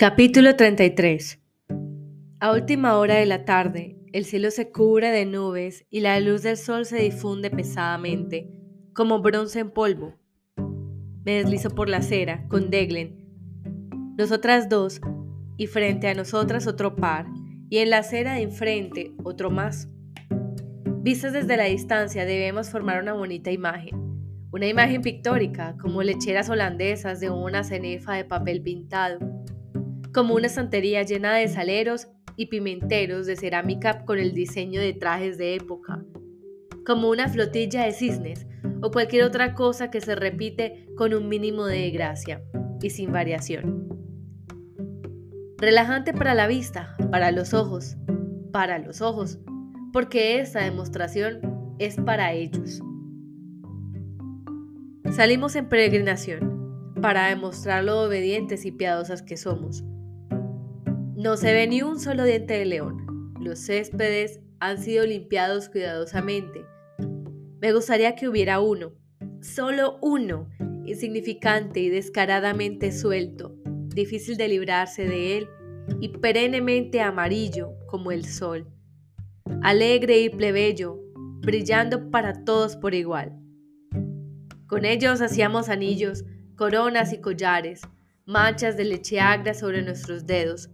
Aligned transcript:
Capítulo 0.00 0.54
33 0.54 1.40
A 2.38 2.52
última 2.52 2.96
hora 2.98 3.16
de 3.16 3.26
la 3.26 3.44
tarde, 3.44 3.98
el 4.12 4.24
cielo 4.26 4.52
se 4.52 4.70
cubre 4.70 5.10
de 5.10 5.26
nubes 5.26 5.86
y 5.90 6.02
la 6.02 6.20
luz 6.20 6.44
del 6.44 6.56
sol 6.56 6.86
se 6.86 6.98
difunde 6.98 7.50
pesadamente, 7.50 8.48
como 8.94 9.20
bronce 9.20 9.58
en 9.58 9.72
polvo. 9.72 10.14
Me 11.24 11.32
deslizo 11.32 11.70
por 11.70 11.88
la 11.88 11.96
acera 11.96 12.46
con 12.46 12.70
Deglen, 12.70 13.26
nosotras 14.16 14.68
dos, 14.68 15.00
y 15.56 15.66
frente 15.66 16.06
a 16.06 16.14
nosotras 16.14 16.68
otro 16.68 16.94
par, 16.94 17.26
y 17.68 17.78
en 17.78 17.90
la 17.90 17.98
acera 17.98 18.34
de 18.34 18.42
enfrente 18.42 19.16
otro 19.24 19.50
más. 19.50 19.88
Vistas 21.00 21.32
desde 21.32 21.56
la 21.56 21.64
distancia 21.64 22.24
debemos 22.24 22.70
formar 22.70 23.02
una 23.02 23.14
bonita 23.14 23.50
imagen, 23.50 24.46
una 24.52 24.68
imagen 24.68 25.02
pictórica, 25.02 25.76
como 25.82 26.04
lecheras 26.04 26.48
holandesas 26.48 27.18
de 27.18 27.30
una 27.30 27.64
cenefa 27.64 28.14
de 28.14 28.24
papel 28.24 28.62
pintado 28.62 29.18
como 30.18 30.34
una 30.34 30.48
estantería 30.48 31.04
llena 31.04 31.36
de 31.36 31.46
saleros 31.46 32.08
y 32.34 32.46
pimenteros 32.46 33.24
de 33.26 33.36
cerámica 33.36 34.04
con 34.04 34.18
el 34.18 34.32
diseño 34.32 34.80
de 34.80 34.92
trajes 34.92 35.38
de 35.38 35.54
época, 35.54 36.04
como 36.84 37.08
una 37.08 37.28
flotilla 37.28 37.84
de 37.84 37.92
cisnes 37.92 38.48
o 38.82 38.90
cualquier 38.90 39.22
otra 39.22 39.54
cosa 39.54 39.92
que 39.92 40.00
se 40.00 40.16
repite 40.16 40.88
con 40.96 41.14
un 41.14 41.28
mínimo 41.28 41.66
de 41.66 41.92
gracia 41.92 42.42
y 42.82 42.90
sin 42.90 43.12
variación. 43.12 43.86
Relajante 45.56 46.12
para 46.12 46.34
la 46.34 46.48
vista, 46.48 46.96
para 47.12 47.30
los 47.30 47.54
ojos, 47.54 47.96
para 48.50 48.80
los 48.80 49.00
ojos, 49.00 49.38
porque 49.92 50.40
esta 50.40 50.64
demostración 50.64 51.76
es 51.78 51.94
para 51.94 52.32
ellos. 52.32 52.80
Salimos 55.12 55.54
en 55.54 55.68
peregrinación 55.68 56.92
para 57.00 57.28
demostrar 57.28 57.84
lo 57.84 58.00
obedientes 58.00 58.64
y 58.64 58.72
piadosas 58.72 59.22
que 59.22 59.36
somos 59.36 59.84
no 61.18 61.36
se 61.36 61.52
ve 61.52 61.66
ni 61.66 61.82
un 61.82 61.98
solo 61.98 62.22
diente 62.22 62.54
de 62.54 62.64
león. 62.64 63.34
Los 63.40 63.66
céspedes 63.66 64.38
han 64.60 64.78
sido 64.78 65.04
limpiados 65.04 65.68
cuidadosamente. 65.68 66.64
Me 67.60 67.72
gustaría 67.72 68.14
que 68.14 68.28
hubiera 68.28 68.60
uno, 68.60 68.92
solo 69.40 69.98
uno, 70.00 70.48
insignificante 70.84 71.80
y 71.80 71.88
descaradamente 71.88 72.92
suelto, 72.92 73.56
difícil 73.88 74.36
de 74.36 74.46
librarse 74.46 75.08
de 75.08 75.38
él 75.38 75.48
y 76.00 76.10
perennemente 76.10 77.00
amarillo 77.00 77.72
como 77.88 78.12
el 78.12 78.24
sol, 78.24 78.68
alegre 79.62 80.20
y 80.20 80.28
plebeyo, 80.30 81.00
brillando 81.40 82.12
para 82.12 82.44
todos 82.44 82.76
por 82.76 82.94
igual. 82.94 83.36
Con 84.68 84.84
ellos 84.84 85.20
hacíamos 85.20 85.68
anillos, 85.68 86.24
coronas 86.54 87.12
y 87.12 87.20
collares, 87.20 87.80
manchas 88.24 88.76
de 88.76 88.84
leche 88.84 89.18
agra 89.18 89.52
sobre 89.52 89.82
nuestros 89.82 90.24
dedos, 90.24 90.70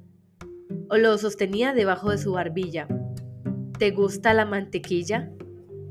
o 0.89 0.97
lo 0.97 1.17
sostenía 1.19 1.73
debajo 1.73 2.11
de 2.11 2.19
su 2.19 2.33
barbilla. 2.33 2.89
¿Te 3.79 3.91
gusta 3.91 4.35
la 4.35 4.45
mantequilla? 4.45 5.31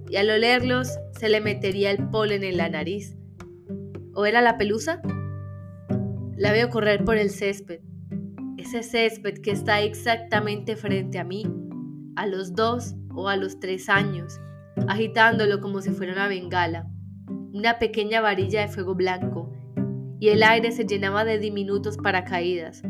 Y 0.10 0.18
al 0.18 0.30
olerlos 0.30 0.90
se 1.12 1.30
le 1.30 1.42
metería 1.42 1.92
el 1.92 2.10
polen 2.10 2.44
en 2.44 2.58
la 2.58 2.70
nariz. 2.70 3.18
¿O 4.14 4.26
era 4.26 4.42
la 4.42 4.58
pelusa? 4.58 5.02
La 6.36 6.52
veo 6.52 6.70
correr 6.70 7.04
por 7.04 7.18
el 7.18 7.30
césped. 7.30 7.82
Ese 8.58 8.84
césped 8.84 9.40
que 9.40 9.52
está 9.52 9.82
exactamente 9.82 10.76
frente 10.76 11.20
a 11.20 11.24
mí, 11.24 11.46
a 12.16 12.28
los 12.28 12.56
dos 12.56 12.96
o 13.14 13.28
a 13.28 13.36
los 13.36 13.60
tres 13.60 13.90
años, 13.90 14.40
agitándolo 14.88 15.60
como 15.60 15.82
si 15.82 15.90
fuera 15.90 16.14
una 16.14 16.28
bengala, 16.28 16.88
una 17.52 17.80
pequeña 17.80 18.22
varilla 18.22 18.62
de 18.62 18.68
fuego 18.68 18.96
blanco, 18.96 19.52
y 20.20 20.30
el 20.30 20.44
aire 20.44 20.72
se 20.72 20.86
llenaba 20.86 21.26
de 21.26 21.40
diminutos 21.40 21.98
paracaídas 21.98 22.84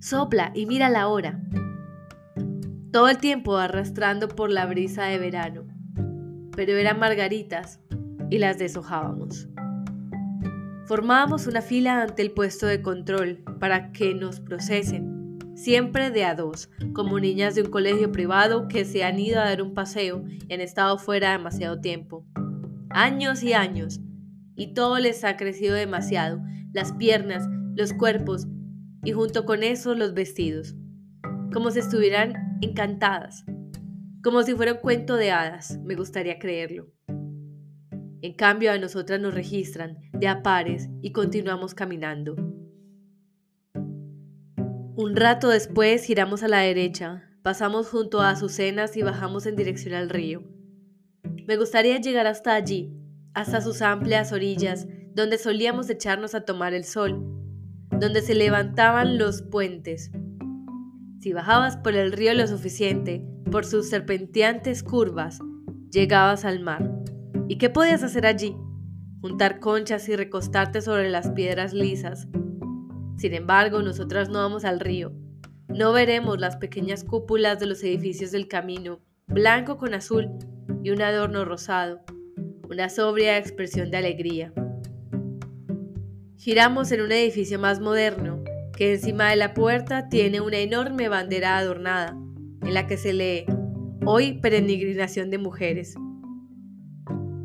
Sopla 0.00 0.50
y 0.54 0.64
mira 0.64 0.88
la 0.88 1.08
hora. 1.08 1.42
Todo 2.90 3.10
el 3.10 3.18
tiempo 3.18 3.58
arrastrando 3.58 4.28
por 4.28 4.50
la 4.50 4.64
brisa 4.64 5.04
de 5.04 5.18
verano. 5.18 5.66
Pero 6.56 6.72
eran 6.72 6.98
margaritas 6.98 7.80
y 8.30 8.38
las 8.38 8.58
deshojábamos. 8.58 9.46
Formábamos 10.86 11.46
una 11.46 11.60
fila 11.60 12.00
ante 12.00 12.22
el 12.22 12.32
puesto 12.32 12.66
de 12.66 12.80
control 12.80 13.44
para 13.60 13.92
que 13.92 14.14
nos 14.14 14.40
procesen, 14.40 15.38
siempre 15.54 16.10
de 16.10 16.24
a 16.24 16.34
dos, 16.34 16.70
como 16.94 17.20
niñas 17.20 17.54
de 17.54 17.62
un 17.62 17.70
colegio 17.70 18.10
privado 18.10 18.68
que 18.68 18.86
se 18.86 19.04
han 19.04 19.18
ido 19.18 19.38
a 19.38 19.44
dar 19.44 19.60
un 19.60 19.74
paseo 19.74 20.24
y 20.48 20.54
han 20.54 20.62
estado 20.62 20.96
fuera 20.96 21.32
demasiado 21.32 21.78
tiempo. 21.78 22.24
Años 22.88 23.42
y 23.42 23.52
años, 23.52 24.00
y 24.56 24.72
todo 24.72 24.98
les 24.98 25.24
ha 25.24 25.36
crecido 25.36 25.74
demasiado, 25.74 26.40
las 26.72 26.92
piernas, 26.92 27.46
los 27.76 27.92
cuerpos, 27.92 28.48
y 29.02 29.12
junto 29.12 29.44
con 29.44 29.62
eso 29.62 29.94
los 29.94 30.14
vestidos, 30.14 30.74
como 31.52 31.70
si 31.70 31.78
estuvieran 31.78 32.58
encantadas, 32.60 33.44
como 34.22 34.42
si 34.42 34.54
fuera 34.54 34.74
un 34.74 34.78
cuento 34.78 35.16
de 35.16 35.30
hadas, 35.30 35.78
me 35.84 35.94
gustaría 35.94 36.38
creerlo. 36.38 36.92
En 38.22 38.34
cambio 38.34 38.70
a 38.72 38.78
nosotras 38.78 39.18
nos 39.18 39.32
registran 39.32 39.98
de 40.12 40.28
a 40.28 40.42
pares 40.42 40.90
y 41.00 41.12
continuamos 41.12 41.74
caminando. 41.74 42.36
Un 43.74 45.16
rato 45.16 45.48
después 45.48 46.04
giramos 46.04 46.42
a 46.42 46.48
la 46.48 46.58
derecha, 46.58 47.24
pasamos 47.42 47.88
junto 47.88 48.20
a 48.20 48.30
Azucenas 48.30 48.96
y 48.98 49.02
bajamos 49.02 49.46
en 49.46 49.56
dirección 49.56 49.94
al 49.94 50.10
río. 50.10 50.42
Me 51.46 51.56
gustaría 51.56 51.98
llegar 51.98 52.26
hasta 52.26 52.54
allí, 52.54 52.92
hasta 53.32 53.62
sus 53.62 53.80
amplias 53.80 54.32
orillas, 54.32 54.86
donde 55.14 55.38
solíamos 55.38 55.88
echarnos 55.88 56.34
a 56.34 56.42
tomar 56.42 56.74
el 56.74 56.84
sol 56.84 57.39
donde 58.00 58.22
se 58.22 58.34
levantaban 58.34 59.18
los 59.18 59.42
puentes. 59.42 60.10
Si 61.20 61.34
bajabas 61.34 61.76
por 61.76 61.94
el 61.94 62.12
río 62.12 62.32
lo 62.32 62.46
suficiente, 62.46 63.22
por 63.50 63.66
sus 63.66 63.90
serpenteantes 63.90 64.82
curvas, 64.82 65.38
llegabas 65.90 66.46
al 66.46 66.60
mar. 66.60 66.90
¿Y 67.46 67.58
qué 67.58 67.68
podías 67.68 68.02
hacer 68.02 68.24
allí? 68.24 68.56
Juntar 69.20 69.60
conchas 69.60 70.08
y 70.08 70.16
recostarte 70.16 70.80
sobre 70.80 71.10
las 71.10 71.30
piedras 71.32 71.74
lisas. 71.74 72.26
Sin 73.18 73.34
embargo, 73.34 73.82
nosotras 73.82 74.30
no 74.30 74.38
vamos 74.38 74.64
al 74.64 74.80
río. 74.80 75.12
No 75.68 75.92
veremos 75.92 76.40
las 76.40 76.56
pequeñas 76.56 77.04
cúpulas 77.04 77.60
de 77.60 77.66
los 77.66 77.82
edificios 77.84 78.30
del 78.30 78.48
camino, 78.48 79.00
blanco 79.26 79.76
con 79.76 79.92
azul 79.92 80.30
y 80.82 80.90
un 80.90 81.02
adorno 81.02 81.44
rosado, 81.44 82.00
una 82.70 82.88
sobria 82.88 83.36
expresión 83.36 83.90
de 83.90 83.98
alegría. 83.98 84.54
Giramos 86.40 86.90
en 86.90 87.02
un 87.02 87.12
edificio 87.12 87.58
más 87.58 87.80
moderno, 87.80 88.42
que 88.74 88.94
encima 88.94 89.28
de 89.28 89.36
la 89.36 89.52
puerta 89.52 90.08
tiene 90.08 90.40
una 90.40 90.56
enorme 90.56 91.10
bandera 91.10 91.58
adornada, 91.58 92.18
en 92.62 92.72
la 92.72 92.86
que 92.86 92.96
se 92.96 93.12
lee 93.12 93.44
Hoy 94.06 94.40
peregrinación 94.40 95.28
de 95.28 95.36
mujeres. 95.36 95.96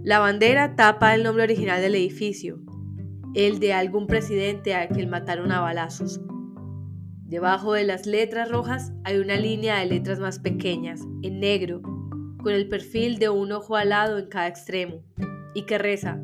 La 0.01 0.19
bandera 0.19 0.77
tapa 0.77 1.13
el 1.13 1.23
nombre 1.23 1.43
original 1.43 1.81
del 1.81 1.95
edificio, 1.95 2.61
el 3.33 3.59
de 3.59 3.73
algún 3.73 4.07
presidente 4.07 4.73
al 4.73 4.87
que 4.87 5.05
mataron 5.07 5.51
a 5.51 5.59
balazos. 5.59 6.21
Debajo 7.25 7.73
de 7.73 7.83
las 7.83 8.05
letras 8.05 8.49
rojas 8.49 8.93
hay 9.03 9.17
una 9.17 9.35
línea 9.35 9.77
de 9.79 9.87
letras 9.87 10.21
más 10.21 10.39
pequeñas, 10.39 11.01
en 11.21 11.41
negro, 11.41 11.81
con 12.41 12.53
el 12.53 12.69
perfil 12.69 13.19
de 13.19 13.27
un 13.27 13.51
ojo 13.51 13.75
alado 13.75 14.17
en 14.19 14.29
cada 14.29 14.47
extremo, 14.47 15.03
y 15.53 15.65
que 15.65 15.77
reza, 15.77 16.21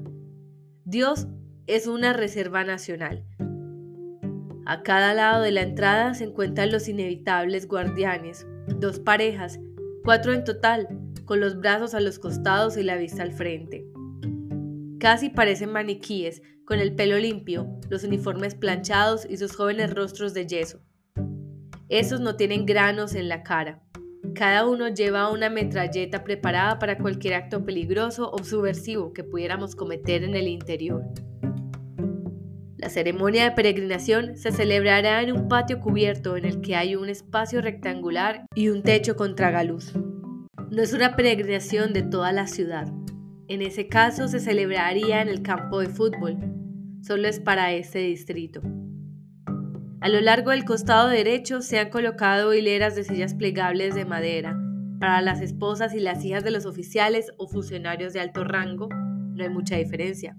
Dios 0.86 1.28
es 1.68 1.88
una 1.88 2.14
reserva 2.14 2.64
nacional. 2.64 3.24
A 4.66 4.84
cada 4.84 5.14
lado 5.14 5.44
de 5.44 5.52
la 5.52 5.62
entrada 5.62 6.14
se 6.14 6.26
encuentran 6.26 6.72
los 6.72 6.88
inevitables 6.88 7.68
guardianes, 7.68 8.48
dos 8.68 9.00
parejas, 9.00 9.60
cuatro 10.04 10.34
en 10.34 10.44
total, 10.44 10.88
con 11.26 11.40
los 11.40 11.60
brazos 11.60 11.94
a 11.94 12.00
los 12.00 12.20
costados 12.20 12.78
y 12.78 12.84
la 12.84 12.96
vista 12.96 13.24
al 13.24 13.34
frente. 13.34 13.86
Casi 15.00 15.30
parecen 15.30 15.72
maniquíes, 15.72 16.42
con 16.66 16.80
el 16.80 16.96
pelo 16.96 17.18
limpio, 17.18 17.68
los 17.90 18.04
uniformes 18.04 18.56
planchados 18.56 19.26
y 19.30 19.38
sus 19.38 19.56
jóvenes 19.56 19.94
rostros 19.94 20.34
de 20.34 20.48
yeso. 20.48 20.80
Esos 21.90 22.22
no 22.22 22.38
tienen 22.38 22.66
granos 22.66 23.16
en 23.16 23.28
la 23.28 23.44
cara. 23.44 23.84
Cada 24.36 24.66
uno 24.66 24.88
lleva 24.88 25.30
una 25.32 25.50
metralleta 25.50 26.24
preparada 26.24 26.80
para 26.80 26.98
cualquier 26.98 27.34
acto 27.34 27.66
peligroso 27.66 28.32
o 28.32 28.44
subversivo 28.44 29.12
que 29.12 29.24
pudiéramos 29.24 29.76
cometer 29.76 30.24
en 30.24 30.36
el 30.36 30.48
interior. 30.48 31.04
La 32.82 32.90
ceremonia 32.90 33.44
de 33.44 33.52
peregrinación 33.52 34.38
se 34.38 34.52
celebrará 34.52 35.22
en 35.22 35.32
un 35.32 35.48
patio 35.48 35.80
cubierto 35.80 36.36
en 36.36 36.46
el 36.46 36.62
que 36.62 36.76
hay 36.76 36.96
un 36.96 37.10
espacio 37.10 37.62
rectangular 37.62 38.48
y 38.56 38.70
un 38.70 38.82
techo 38.82 39.16
con 39.16 39.36
tragaluz. 39.36 39.94
No 40.72 40.82
es 40.82 40.92
una 40.92 41.16
peregrinación 41.16 41.94
de 41.94 42.02
toda 42.02 42.32
la 42.32 42.48
ciudad. 42.48 42.92
En 43.48 43.62
ese 43.62 43.88
caso 43.88 44.28
se 44.28 44.40
celebraría 44.40 45.22
en 45.22 45.28
el 45.28 45.44
campo 45.44 45.80
de 45.80 45.90
fútbol. 45.90 46.40
Solo 47.04 47.28
es 47.28 47.40
para 47.40 47.72
este 47.72 48.00
distrito. 48.00 48.62
A 50.00 50.10
lo 50.10 50.20
largo 50.20 50.50
del 50.50 50.66
costado 50.66 51.08
derecho 51.08 51.62
se 51.62 51.78
han 51.78 51.92
colocado 51.92 52.52
hileras 52.52 52.96
de 52.96 53.04
sillas 53.04 53.36
plegables 53.36 53.94
de 53.94 54.06
madera. 54.06 54.60
Para 55.00 55.22
las 55.22 55.42
esposas 55.42 55.94
y 55.94 56.00
las 56.00 56.26
hijas 56.26 56.44
de 56.44 56.50
los 56.50 56.66
oficiales 56.66 57.32
o 57.38 57.48
funcionarios 57.48 58.14
de 58.14 58.22
alto 58.22 58.44
rango 58.44 58.90
no 58.90 59.44
hay 59.44 59.50
mucha 59.50 59.76
diferencia. 59.76 60.36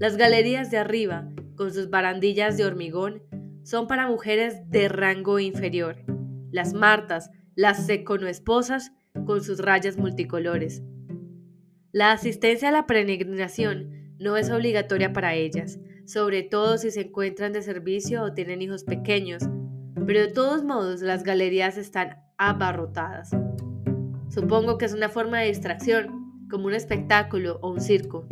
Las 0.00 0.16
galerías 0.16 0.70
de 0.70 0.78
arriba, 0.78 1.28
con 1.56 1.74
sus 1.74 1.90
barandillas 1.90 2.56
de 2.56 2.64
hormigón, 2.64 3.22
son 3.64 3.86
para 3.86 4.08
mujeres 4.08 4.70
de 4.70 4.88
rango 4.88 5.38
inferior, 5.38 5.98
las 6.50 6.72
martas, 6.72 7.30
las 7.54 7.84
seconoesposas 7.84 8.92
con 9.26 9.44
sus 9.44 9.58
rayas 9.58 9.98
multicolores. 9.98 10.82
La 11.92 12.12
asistencia 12.12 12.70
a 12.70 12.72
la 12.72 12.86
peregrinación 12.86 14.14
no 14.18 14.38
es 14.38 14.50
obligatoria 14.50 15.12
para 15.12 15.34
ellas, 15.34 15.78
sobre 16.06 16.44
todo 16.44 16.78
si 16.78 16.90
se 16.90 17.02
encuentran 17.02 17.52
de 17.52 17.60
servicio 17.60 18.22
o 18.22 18.32
tienen 18.32 18.62
hijos 18.62 18.84
pequeños, 18.84 19.42
pero 20.06 20.20
de 20.20 20.32
todos 20.32 20.64
modos 20.64 21.02
las 21.02 21.24
galerías 21.24 21.76
están 21.76 22.16
abarrotadas. 22.38 23.32
Supongo 24.30 24.78
que 24.78 24.86
es 24.86 24.94
una 24.94 25.10
forma 25.10 25.40
de 25.40 25.48
distracción, 25.48 26.46
como 26.48 26.68
un 26.68 26.74
espectáculo 26.74 27.58
o 27.60 27.70
un 27.70 27.82
circo. 27.82 28.26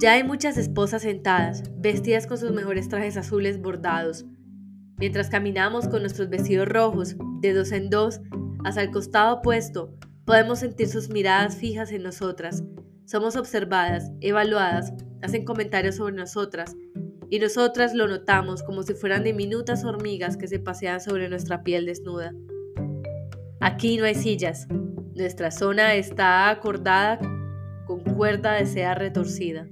Ya 0.00 0.12
hay 0.12 0.22
muchas 0.22 0.56
esposas 0.56 1.02
sentadas, 1.02 1.64
vestidas 1.76 2.28
con 2.28 2.38
sus 2.38 2.52
mejores 2.52 2.88
trajes 2.88 3.16
azules 3.16 3.60
bordados. 3.60 4.24
Mientras 4.96 5.28
caminamos 5.28 5.88
con 5.88 6.02
nuestros 6.02 6.28
vestidos 6.28 6.68
rojos, 6.68 7.16
de 7.40 7.52
dos 7.52 7.72
en 7.72 7.90
dos, 7.90 8.20
hacia 8.64 8.82
el 8.82 8.92
costado 8.92 9.38
opuesto, 9.38 9.92
podemos 10.24 10.60
sentir 10.60 10.86
sus 10.86 11.08
miradas 11.08 11.56
fijas 11.56 11.90
en 11.90 12.04
nosotras. 12.04 12.62
Somos 13.06 13.34
observadas, 13.34 14.12
evaluadas, 14.20 14.92
hacen 15.20 15.44
comentarios 15.44 15.96
sobre 15.96 16.14
nosotras, 16.14 16.76
y 17.28 17.40
nosotras 17.40 17.92
lo 17.92 18.06
notamos 18.06 18.62
como 18.62 18.84
si 18.84 18.94
fueran 18.94 19.24
diminutas 19.24 19.84
hormigas 19.84 20.36
que 20.36 20.46
se 20.46 20.60
pasean 20.60 21.00
sobre 21.00 21.28
nuestra 21.28 21.64
piel 21.64 21.86
desnuda. 21.86 22.32
Aquí 23.58 23.96
no 23.96 24.04
hay 24.04 24.14
sillas. 24.14 24.68
Nuestra 25.16 25.50
zona 25.50 25.96
está 25.96 26.50
acordada 26.50 27.18
con 27.84 28.04
cuerda 28.04 28.52
de 28.52 28.66
seda 28.66 28.94
retorcida 28.94 29.68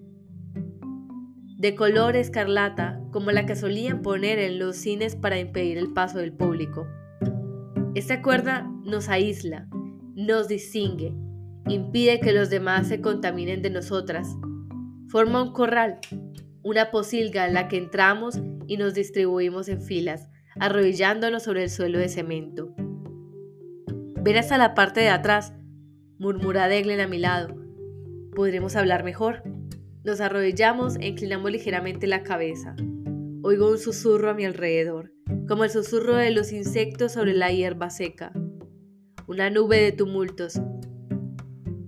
de 1.57 1.75
color 1.75 2.17
escarlata 2.17 3.01
como 3.13 3.33
la 3.33 3.47
que 3.47 3.57
solían 3.57 4.03
poner 4.03 4.39
en 4.39 4.59
los 4.59 4.77
cines 4.77 5.17
para 5.17 5.39
impedir 5.39 5.79
el 5.79 5.93
paso 5.93 6.19
del 6.19 6.33
público. 6.33 6.87
Esta 7.95 8.21
cuerda 8.21 8.71
nos 8.85 9.09
aísla, 9.09 9.67
nos 10.15 10.49
distingue, 10.49 11.15
impide 11.67 12.21
que 12.21 12.33
los 12.33 12.51
demás 12.51 12.89
se 12.89 13.01
contaminen 13.01 13.63
de 13.63 13.71
nosotras. 13.71 14.37
Forma 15.09 15.43
un 15.43 15.53
corral, 15.55 15.99
una 16.63 16.91
posilga 16.91 17.47
en 17.47 17.55
la 17.55 17.69
que 17.69 17.79
entramos 17.79 18.39
y 18.67 18.77
nos 18.77 18.93
distribuimos 18.93 19.69
en 19.69 19.81
filas, 19.81 20.29
arrodillándonos 20.61 21.45
sobre 21.45 21.63
el 21.63 21.71
suelo 21.71 21.99
de 21.99 22.11
cemento. 22.11 22.75
Ven 24.21 24.37
hasta 24.37 24.59
la 24.59 24.75
parte 24.75 25.01
de 25.01 25.09
atrás, 25.09 25.55
murmura 26.19 26.69
Deglen 26.69 27.01
a 27.01 27.07
mi 27.07 27.19
lado. 27.19 27.55
Podremos 28.35 28.77
hablar 28.77 29.05
mejor. 29.05 29.56
Nos 30.07 30.21
arrodillamos 30.21 30.95
e 31.01 31.09
inclinamos 31.09 31.51
ligeramente 31.51 32.07
la 32.07 32.23
cabeza. 32.23 32.77
Oigo 33.43 33.69
un 33.69 33.77
susurro 33.77 34.31
a 34.31 34.35
mi 34.35 34.45
alrededor, 34.45 35.13
como 35.49 35.65
el 35.65 35.71
susurro 35.71 36.15
de 36.15 36.31
los 36.31 36.53
insectos 36.53 37.11
sobre 37.11 37.35
la 37.35 37.51
hierba 37.51 37.91
seca. 37.91 38.33
Una 39.27 39.51
nube 39.51 39.81
de 39.81 39.91
tumultos. 39.91 40.61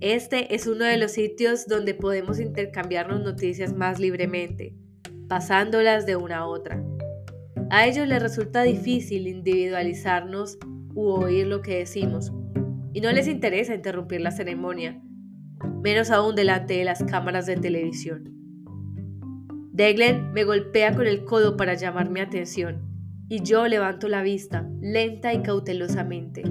Este 0.00 0.52
es 0.56 0.66
uno 0.66 0.84
de 0.84 0.96
los 0.96 1.12
sitios 1.12 1.68
donde 1.68 1.94
podemos 1.94 2.40
intercambiarnos 2.40 3.20
noticias 3.20 3.72
más 3.72 4.00
libremente, 4.00 4.74
pasándolas 5.28 6.04
de 6.04 6.16
una 6.16 6.38
a 6.38 6.46
otra. 6.46 6.84
A 7.70 7.86
ellos 7.86 8.08
les 8.08 8.20
resulta 8.20 8.64
difícil 8.64 9.28
individualizarnos 9.28 10.58
u 10.92 11.06
oír 11.06 11.46
lo 11.46 11.62
que 11.62 11.78
decimos, 11.78 12.32
y 12.92 13.00
no 13.00 13.12
les 13.12 13.28
interesa 13.28 13.76
interrumpir 13.76 14.22
la 14.22 14.32
ceremonia, 14.32 15.00
menos 15.82 16.10
aún 16.10 16.34
delante 16.34 16.74
de 16.74 16.84
las 16.84 17.02
cámaras 17.04 17.46
de 17.46 17.56
televisión. 17.56 18.34
Deglen 19.72 20.32
me 20.32 20.44
golpea 20.44 20.94
con 20.94 21.06
el 21.06 21.24
codo 21.24 21.56
para 21.56 21.74
llamar 21.74 22.10
mi 22.10 22.20
atención 22.20 22.82
y 23.28 23.42
yo 23.42 23.66
levanto 23.68 24.08
la 24.08 24.22
vista, 24.22 24.68
lenta 24.80 25.32
y 25.32 25.42
cautelosamente. 25.42 26.42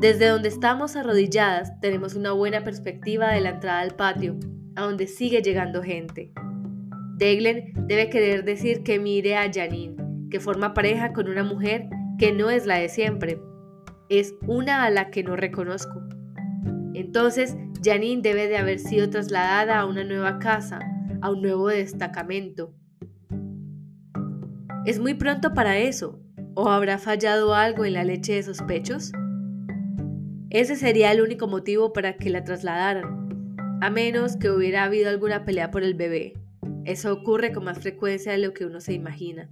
Desde 0.00 0.28
donde 0.28 0.48
estamos 0.48 0.96
arrodilladas 0.96 1.78
tenemos 1.80 2.14
una 2.14 2.32
buena 2.32 2.64
perspectiva 2.64 3.30
de 3.32 3.40
la 3.40 3.50
entrada 3.50 3.80
al 3.80 3.94
patio, 3.94 4.36
a 4.74 4.82
donde 4.82 5.06
sigue 5.06 5.42
llegando 5.42 5.82
gente. 5.82 6.32
Deglen 7.18 7.72
debe 7.86 8.08
querer 8.08 8.44
decir 8.44 8.82
que 8.82 8.98
mire 8.98 9.36
a 9.36 9.52
Janine, 9.52 9.96
que 10.30 10.40
forma 10.40 10.74
pareja 10.74 11.12
con 11.12 11.28
una 11.28 11.44
mujer 11.44 11.88
que 12.18 12.32
no 12.32 12.50
es 12.50 12.66
la 12.66 12.78
de 12.78 12.88
siempre. 12.88 13.40
Es 14.08 14.34
una 14.46 14.84
a 14.84 14.90
la 14.90 15.10
que 15.10 15.22
no 15.22 15.36
reconozco. 15.36 16.02
Entonces, 16.94 17.56
Janine 17.82 18.22
debe 18.22 18.48
de 18.48 18.58
haber 18.58 18.78
sido 18.78 19.08
trasladada 19.10 19.80
a 19.80 19.86
una 19.86 20.04
nueva 20.04 20.38
casa, 20.38 20.80
a 21.20 21.30
un 21.30 21.42
nuevo 21.42 21.68
destacamento. 21.68 22.74
¿Es 24.84 24.98
muy 24.98 25.14
pronto 25.14 25.54
para 25.54 25.78
eso? 25.78 26.20
¿O 26.54 26.68
habrá 26.68 26.98
fallado 26.98 27.54
algo 27.54 27.84
en 27.84 27.94
la 27.94 28.04
leche 28.04 28.34
de 28.34 28.42
sospechos? 28.42 29.12
Ese 30.50 30.76
sería 30.76 31.12
el 31.12 31.22
único 31.22 31.46
motivo 31.46 31.92
para 31.92 32.16
que 32.16 32.28
la 32.28 32.44
trasladaran, 32.44 33.78
a 33.80 33.90
menos 33.90 34.36
que 34.36 34.50
hubiera 34.50 34.84
habido 34.84 35.08
alguna 35.08 35.44
pelea 35.44 35.70
por 35.70 35.82
el 35.82 35.94
bebé. 35.94 36.34
Eso 36.84 37.12
ocurre 37.12 37.52
con 37.52 37.64
más 37.64 37.78
frecuencia 37.78 38.32
de 38.32 38.38
lo 38.38 38.52
que 38.52 38.66
uno 38.66 38.80
se 38.80 38.92
imagina. 38.92 39.50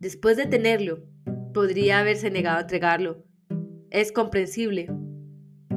Después 0.00 0.36
de 0.36 0.46
tenerlo, 0.46 1.04
podría 1.54 2.00
haberse 2.00 2.30
negado 2.30 2.58
a 2.58 2.62
entregarlo. 2.62 3.24
Es 3.90 4.12
comprensible, 4.12 4.88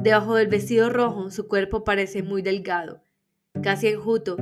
Debajo 0.02 0.36
del 0.36 0.48
vestido 0.48 0.88
rojo 0.88 1.30
su 1.30 1.46
cuerpo 1.46 1.84
parece 1.84 2.22
muy 2.22 2.40
delgado, 2.40 3.02
casi 3.62 3.88
enjuto, 3.88 4.38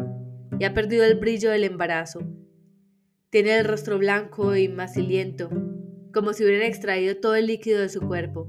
y 0.56 0.64
ha 0.64 0.72
perdido 0.72 1.04
el 1.04 1.18
brillo 1.18 1.50
del 1.50 1.64
embarazo. 1.64 2.20
Tiene 3.30 3.58
el 3.58 3.64
rostro 3.64 3.98
blanco 3.98 4.54
y 4.54 4.68
maciliento, 4.68 5.50
como 6.14 6.32
si 6.32 6.44
hubieran 6.44 6.68
extraído 6.68 7.16
todo 7.16 7.34
el 7.34 7.48
líquido 7.48 7.80
de 7.80 7.88
su 7.88 8.00
cuerpo. 8.00 8.48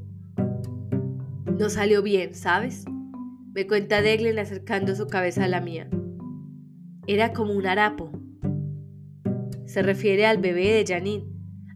No 1.58 1.72
salió 1.72 2.04
bien, 2.04 2.36
¿sabes? 2.36 2.86
Me 3.56 3.66
cuenta 3.66 4.04
Deglen 4.04 4.38
acercando 4.38 4.96
su 4.96 5.08
cabeza 5.08 5.46
a 5.46 5.48
la 5.48 5.62
mía. 5.62 5.90
Era 7.08 7.34
como 7.34 7.54
un 7.54 7.66
harapo. 7.66 8.12
Se 9.66 9.82
refiere 9.82 10.28
al 10.28 10.38
bebé 10.38 10.74
de 10.74 10.86
Janine, 10.86 11.26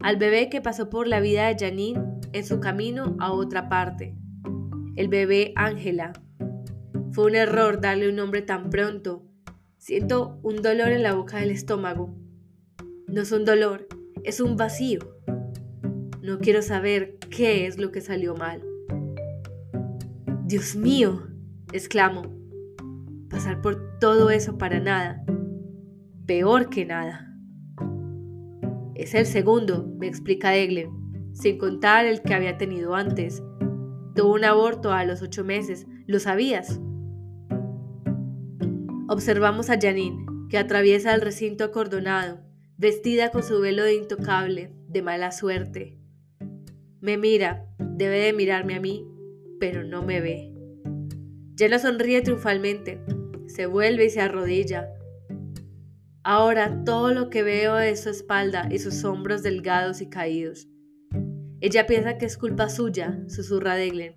al 0.00 0.16
bebé 0.16 0.48
que 0.48 0.60
pasó 0.60 0.90
por 0.90 1.08
la 1.08 1.18
vida 1.18 1.48
de 1.48 1.56
Janine 1.58 2.00
en 2.32 2.44
su 2.44 2.60
camino 2.60 3.16
a 3.18 3.32
otra 3.32 3.68
parte 3.68 4.16
el 4.96 5.08
bebé 5.08 5.52
Ángela. 5.56 6.12
Fue 7.12 7.26
un 7.26 7.34
error 7.34 7.80
darle 7.80 8.08
un 8.08 8.16
nombre 8.16 8.42
tan 8.42 8.70
pronto. 8.70 9.22
Siento 9.76 10.38
un 10.42 10.62
dolor 10.62 10.88
en 10.88 11.02
la 11.02 11.14
boca 11.14 11.38
del 11.38 11.50
estómago. 11.50 12.14
No 13.06 13.22
es 13.22 13.32
un 13.32 13.44
dolor, 13.44 13.86
es 14.24 14.40
un 14.40 14.56
vacío. 14.56 15.00
No 16.22 16.38
quiero 16.38 16.62
saber 16.62 17.18
qué 17.30 17.66
es 17.66 17.78
lo 17.78 17.92
que 17.92 18.00
salió 18.00 18.34
mal. 18.34 18.62
Dios 20.46 20.74
mío, 20.74 21.28
exclamo. 21.72 22.22
Pasar 23.28 23.60
por 23.60 23.98
todo 23.98 24.30
eso 24.30 24.58
para 24.58 24.80
nada. 24.80 25.24
Peor 26.26 26.70
que 26.70 26.86
nada. 26.86 27.30
Es 28.94 29.14
el 29.14 29.26
segundo, 29.26 29.86
me 29.98 30.06
explica 30.06 30.56
Egle, 30.56 30.88
sin 31.32 31.58
contar 31.58 32.06
el 32.06 32.22
que 32.22 32.32
había 32.32 32.56
tenido 32.56 32.94
antes. 32.94 33.42
Tuvo 34.14 34.34
un 34.34 34.44
aborto 34.44 34.92
a 34.92 35.04
los 35.04 35.22
ocho 35.22 35.42
meses. 35.44 35.86
¿Lo 36.06 36.20
sabías? 36.20 36.80
Observamos 39.08 39.70
a 39.70 39.78
Janine, 39.80 40.24
que 40.48 40.56
atraviesa 40.56 41.14
el 41.14 41.20
recinto 41.20 41.64
acordonado, 41.64 42.40
vestida 42.76 43.30
con 43.30 43.42
su 43.42 43.60
velo 43.60 43.82
de 43.82 43.94
intocable, 43.94 44.72
de 44.88 45.02
mala 45.02 45.32
suerte. 45.32 45.98
Me 47.00 47.16
mira, 47.18 47.66
debe 47.78 48.18
de 48.18 48.32
mirarme 48.32 48.76
a 48.76 48.80
mí, 48.80 49.04
pero 49.58 49.82
no 49.82 50.02
me 50.02 50.20
ve. 50.20 50.52
no 51.68 51.78
sonríe 51.78 52.22
triunfalmente, 52.22 53.00
se 53.46 53.66
vuelve 53.66 54.06
y 54.06 54.10
se 54.10 54.20
arrodilla. 54.20 54.88
Ahora 56.22 56.84
todo 56.84 57.12
lo 57.12 57.30
que 57.30 57.42
veo 57.42 57.78
es 57.78 58.04
su 58.04 58.10
espalda 58.10 58.68
y 58.70 58.78
sus 58.78 59.04
hombros 59.04 59.42
delgados 59.42 60.00
y 60.00 60.08
caídos. 60.08 60.68
Ella 61.60 61.86
piensa 61.86 62.18
que 62.18 62.26
es 62.26 62.36
culpa 62.36 62.68
suya, 62.68 63.22
susurra 63.28 63.74
Deglen. 63.74 64.14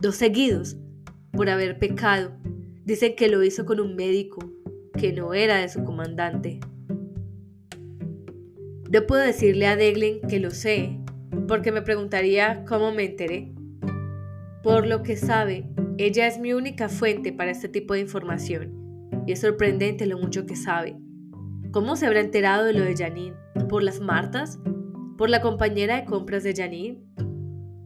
Dos 0.00 0.16
seguidos, 0.16 0.76
por 1.32 1.48
haber 1.48 1.78
pecado. 1.78 2.36
Dice 2.84 3.14
que 3.14 3.28
lo 3.28 3.42
hizo 3.42 3.64
con 3.64 3.80
un 3.80 3.96
médico, 3.96 4.38
que 4.96 5.12
no 5.12 5.34
era 5.34 5.58
de 5.58 5.68
su 5.68 5.84
comandante. 5.84 6.60
No 8.90 9.06
puedo 9.06 9.22
decirle 9.22 9.66
a 9.66 9.76
Deglen 9.76 10.20
que 10.28 10.40
lo 10.40 10.50
sé, 10.50 10.98
porque 11.46 11.72
me 11.72 11.82
preguntaría 11.82 12.64
cómo 12.66 12.90
me 12.92 13.04
enteré. 13.04 13.52
Por 14.62 14.86
lo 14.86 15.02
que 15.02 15.16
sabe, 15.16 15.68
ella 15.98 16.26
es 16.26 16.38
mi 16.38 16.52
única 16.52 16.88
fuente 16.88 17.32
para 17.32 17.50
este 17.50 17.68
tipo 17.68 17.94
de 17.94 18.00
información, 18.00 19.10
y 19.26 19.32
es 19.32 19.40
sorprendente 19.40 20.06
lo 20.06 20.18
mucho 20.18 20.46
que 20.46 20.56
sabe. 20.56 20.96
¿Cómo 21.70 21.96
se 21.96 22.06
habrá 22.06 22.20
enterado 22.20 22.64
de 22.64 22.72
lo 22.72 22.84
de 22.84 22.96
Janine? 22.96 23.36
¿Por 23.68 23.82
las 23.82 24.00
Martas? 24.00 24.58
Por 25.18 25.28
la 25.28 25.42
compañera 25.42 25.96
de 25.96 26.04
compras 26.06 26.44
de 26.44 26.54
Janine, 26.54 27.02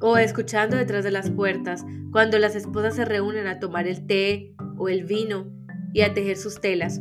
o 0.01 0.19
escuchando 0.19 0.77
detrás 0.77 1.03
de 1.03 1.11
las 1.11 1.31
puertas 1.31 1.85
cuando 2.13 2.39
las 2.39 2.55
esposas 2.55 2.95
se 2.95 3.07
reúnen 3.07 3.47
a 3.47 3.59
tomar 3.59 3.89
el 3.89 4.07
té 4.07 4.55
o 4.77 4.89
el 4.89 5.05
vino 5.05 5.51
y 5.95 6.03
a 6.03 6.13
tejer 6.13 6.37
sus 6.37 6.61
telas. 6.61 7.01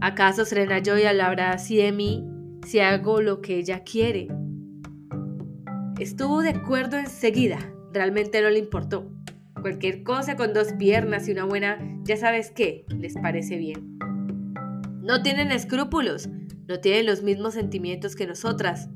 ¿Acaso 0.00 0.44
Serena 0.44 0.82
Joy 0.82 1.04
hablará 1.04 1.52
así 1.52 1.76
de 1.76 1.92
mí 1.92 2.26
si 2.66 2.80
hago 2.80 3.20
lo 3.20 3.42
que 3.42 3.58
ella 3.58 3.84
quiere? 3.84 4.28
Estuvo 5.98 6.40
de 6.40 6.50
acuerdo 6.50 6.96
enseguida, 6.96 7.58
realmente 7.92 8.40
no 8.40 8.48
le 8.48 8.58
importó. 8.58 9.10
Cualquier 9.60 10.04
cosa 10.04 10.36
con 10.36 10.54
dos 10.54 10.72
piernas 10.74 11.28
y 11.28 11.32
una 11.32 11.44
buena, 11.44 11.78
ya 12.04 12.16
sabes 12.16 12.50
qué, 12.50 12.86
les 12.98 13.14
parece 13.14 13.56
bien. 13.56 13.98
No 15.02 15.22
tienen 15.22 15.50
escrúpulos, 15.52 16.28
no 16.68 16.80
tienen 16.80 17.06
los 17.06 17.22
mismos 17.22 17.54
sentimientos 17.54 18.16
que 18.16 18.26
nosotras. 18.26 18.90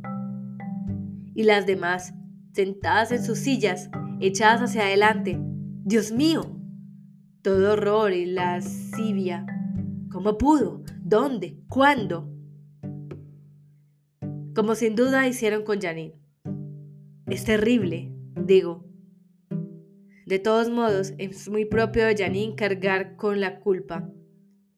Y 1.35 1.45
las 1.45 1.67
demás, 1.67 2.15
sentadas 2.53 3.12
en 3.12 3.23
sus 3.23 3.39
sillas, 3.39 3.91
echadas 4.21 4.62
hacia 4.62 4.83
adelante. 4.83 5.39
Dios 5.85 6.12
mío, 6.12 6.61
todo 7.43 7.73
horror 7.73 8.12
y 8.12 8.27
lascivia. 8.27 9.47
¿Cómo 10.11 10.37
pudo? 10.37 10.83
¿Dónde? 11.03 11.61
¿Cuándo? 11.69 12.29
Como 14.55 14.75
sin 14.75 14.97
duda 14.97 15.29
hicieron 15.29 15.62
con 15.62 15.81
Janine. 15.81 16.15
Es 17.27 17.45
terrible, 17.45 18.12
digo. 18.35 18.85
De 20.27 20.39
todos 20.39 20.71
modos, 20.71 21.15
es 21.19 21.49
muy 21.49 21.65
propio 21.65 22.05
de 22.05 22.17
Janine 22.17 22.57
cargar 22.57 23.17
con 23.17 23.41
la 23.41 23.61
culpa. 23.61 24.11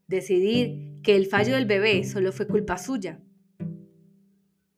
Decidir 0.06 0.91
que 1.02 1.16
el 1.16 1.26
fallo 1.26 1.54
del 1.54 1.66
bebé 1.66 2.04
solo 2.04 2.32
fue 2.32 2.46
culpa 2.46 2.78
suya. 2.78 3.20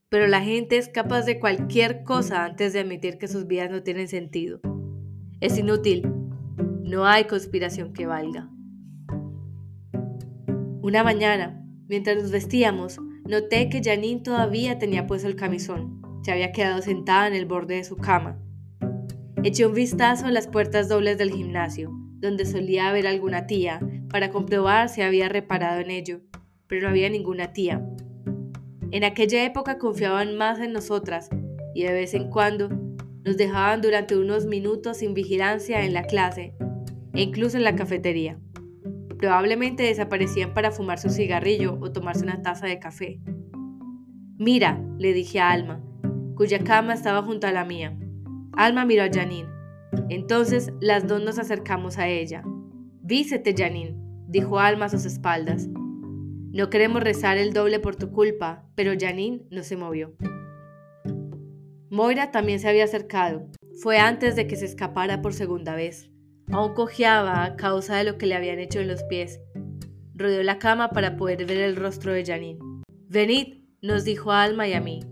Pero 0.09 0.27
la 0.27 0.43
gente 0.43 0.79
es 0.79 0.89
capaz 0.89 1.23
de 1.23 1.39
cualquier 1.39 2.05
cosa 2.05 2.45
antes 2.45 2.73
de 2.73 2.81
admitir 2.81 3.19
que 3.19 3.29
sus 3.29 3.47
vidas 3.47 3.71
no 3.71 3.83
tienen 3.83 4.09
sentido. 4.09 4.61
Es 5.41 5.59
inútil 5.59 6.09
no 6.85 7.07
hay 7.07 7.25
conspiración 7.25 7.93
que 7.93 8.07
valga. 8.07 8.51
Una 10.83 11.03
mañana, 11.03 11.65
mientras 11.89 12.17
nos 12.23 12.31
vestíamos, 12.31 13.01
noté 13.27 13.69
que 13.71 13.83
Janine 13.83 14.21
todavía 14.21 14.79
tenía 14.79 15.07
puesto 15.07 15.27
el 15.27 15.35
camisón. 15.35 16.03
Se 16.23 16.31
había 16.31 16.53
quedado 16.53 16.83
sentada 16.83 17.27
en 17.27 17.35
el 17.35 17.47
borde 17.47 17.77
de 17.77 17.85
su 17.85 17.97
cama. 17.97 18.39
Eché 19.43 19.67
un 19.67 19.75
vistazo 19.75 20.27
a 20.27 20.31
las 20.31 20.47
puertas 20.47 20.89
dobles 20.89 21.19
del 21.19 21.33
gimnasio, 21.33 21.91
donde 22.21 22.45
solía 22.45 22.89
haber 22.89 23.07
alguna 23.07 23.47
tía, 23.47 23.81
para 24.15 24.31
comprobar 24.31 24.89
si 24.89 25.03
había 25.03 25.29
reparado 25.29 25.81
en 25.81 25.91
ello, 25.91 26.21
pero 26.69 26.83
no 26.83 26.89
había 26.91 27.11
ninguna 27.11 27.53
tía. 27.53 27.85
En 28.93 29.03
aquella 29.03 29.45
época 29.45 29.77
confiaban 29.77 30.37
más 30.37 30.61
en 30.61 30.73
nosotras 30.73 31.31
y 31.75 31.83
de 31.83 31.93
vez 31.93 32.15
en 32.15 32.31
cuando 32.31 32.69
nos 33.25 33.37
dejaban 33.37 33.81
durante 33.81 34.17
unos 34.17 34.47
minutos 34.47 34.99
sin 34.99 35.15
vigilancia 35.15 35.85
en 35.85 35.95
la 35.95 36.05
clase 36.05 36.55
e 37.13 37.23
incluso 37.23 37.57
en 37.57 37.65
la 37.65 37.75
cafetería. 37.75 38.39
Probablemente 39.19 39.83
desaparecían 39.83 40.55
para 40.55 40.71
fumar 40.71 41.01
su 41.01 41.11
cigarrillo 41.11 41.77
o 41.81 41.91
tomarse 41.91 42.23
una 42.23 42.41
taza 42.41 42.69
de 42.69 42.79
café. 42.79 43.19
Mira, 44.39 44.81
le 44.97 45.13
dije 45.13 45.41
a 45.41 45.51
Alma, 45.51 45.83
cuya 46.37 46.61
cama 46.61 46.95
estaba 46.95 47.21
junto 47.25 47.49
a 47.49 47.53
la 47.53 47.65
mía. 47.65 47.99
Alma 48.53 48.85
miró 48.85 49.03
a 49.03 49.11
Janine. 49.13 49.49
Entonces 50.09 50.73
las 50.81 51.09
dos 51.09 51.21
nos 51.21 51.41
acercamos 51.41 51.99
a 51.99 52.07
ella. 52.07 52.45
Vícete, 53.03 53.55
Janine, 53.59 54.04
dijo 54.35 54.59
Alma 54.59 54.87
a 54.87 54.89
sus 54.89 55.05
espaldas. 55.05 55.69
No 55.69 56.69
queremos 56.69 57.03
rezar 57.03 57.39
el 57.39 57.53
doble 57.53 57.79
por 57.79 57.95
tu 57.95 58.11
culpa, 58.11 58.67
pero 58.75 58.93
Janine 58.99 59.47
no 59.51 59.63
se 59.63 59.77
movió. 59.77 60.13
Moira 61.89 62.33
también 62.33 62.59
se 62.59 62.69
había 62.69 62.83
acercado. 62.83 63.47
Fue 63.81 63.99
antes 63.99 64.35
de 64.35 64.49
que 64.49 64.57
se 64.57 64.65
escapara 64.65 65.23
por 65.23 65.35
segunda 65.35 65.77
vez. 65.77 66.11
Aún 66.51 66.75
cojeaba 66.75 67.45
a 67.45 67.55
causa 67.55 67.97
de 67.97 68.03
lo 68.03 68.19
que 68.19 68.27
le 68.27 68.35
habían 68.35 68.59
hecho 68.59 68.81
en 68.81 68.89
los 68.89 69.05
pies. 69.05 69.41
Rodeó 70.17 70.43
la 70.43 70.59
cama 70.59 70.91
para 70.91 71.17
poder 71.17 71.47
ver 71.47 71.59
el 71.59 71.77
rostro 71.77 72.13
de 72.13 72.25
Janine. 72.25 72.59
Venid, 73.09 73.63
nos 73.83 74.03
dijo 74.03 74.33
Alma 74.33 74.67
y 74.67 74.73
a 74.73 74.81
mí. 74.81 75.05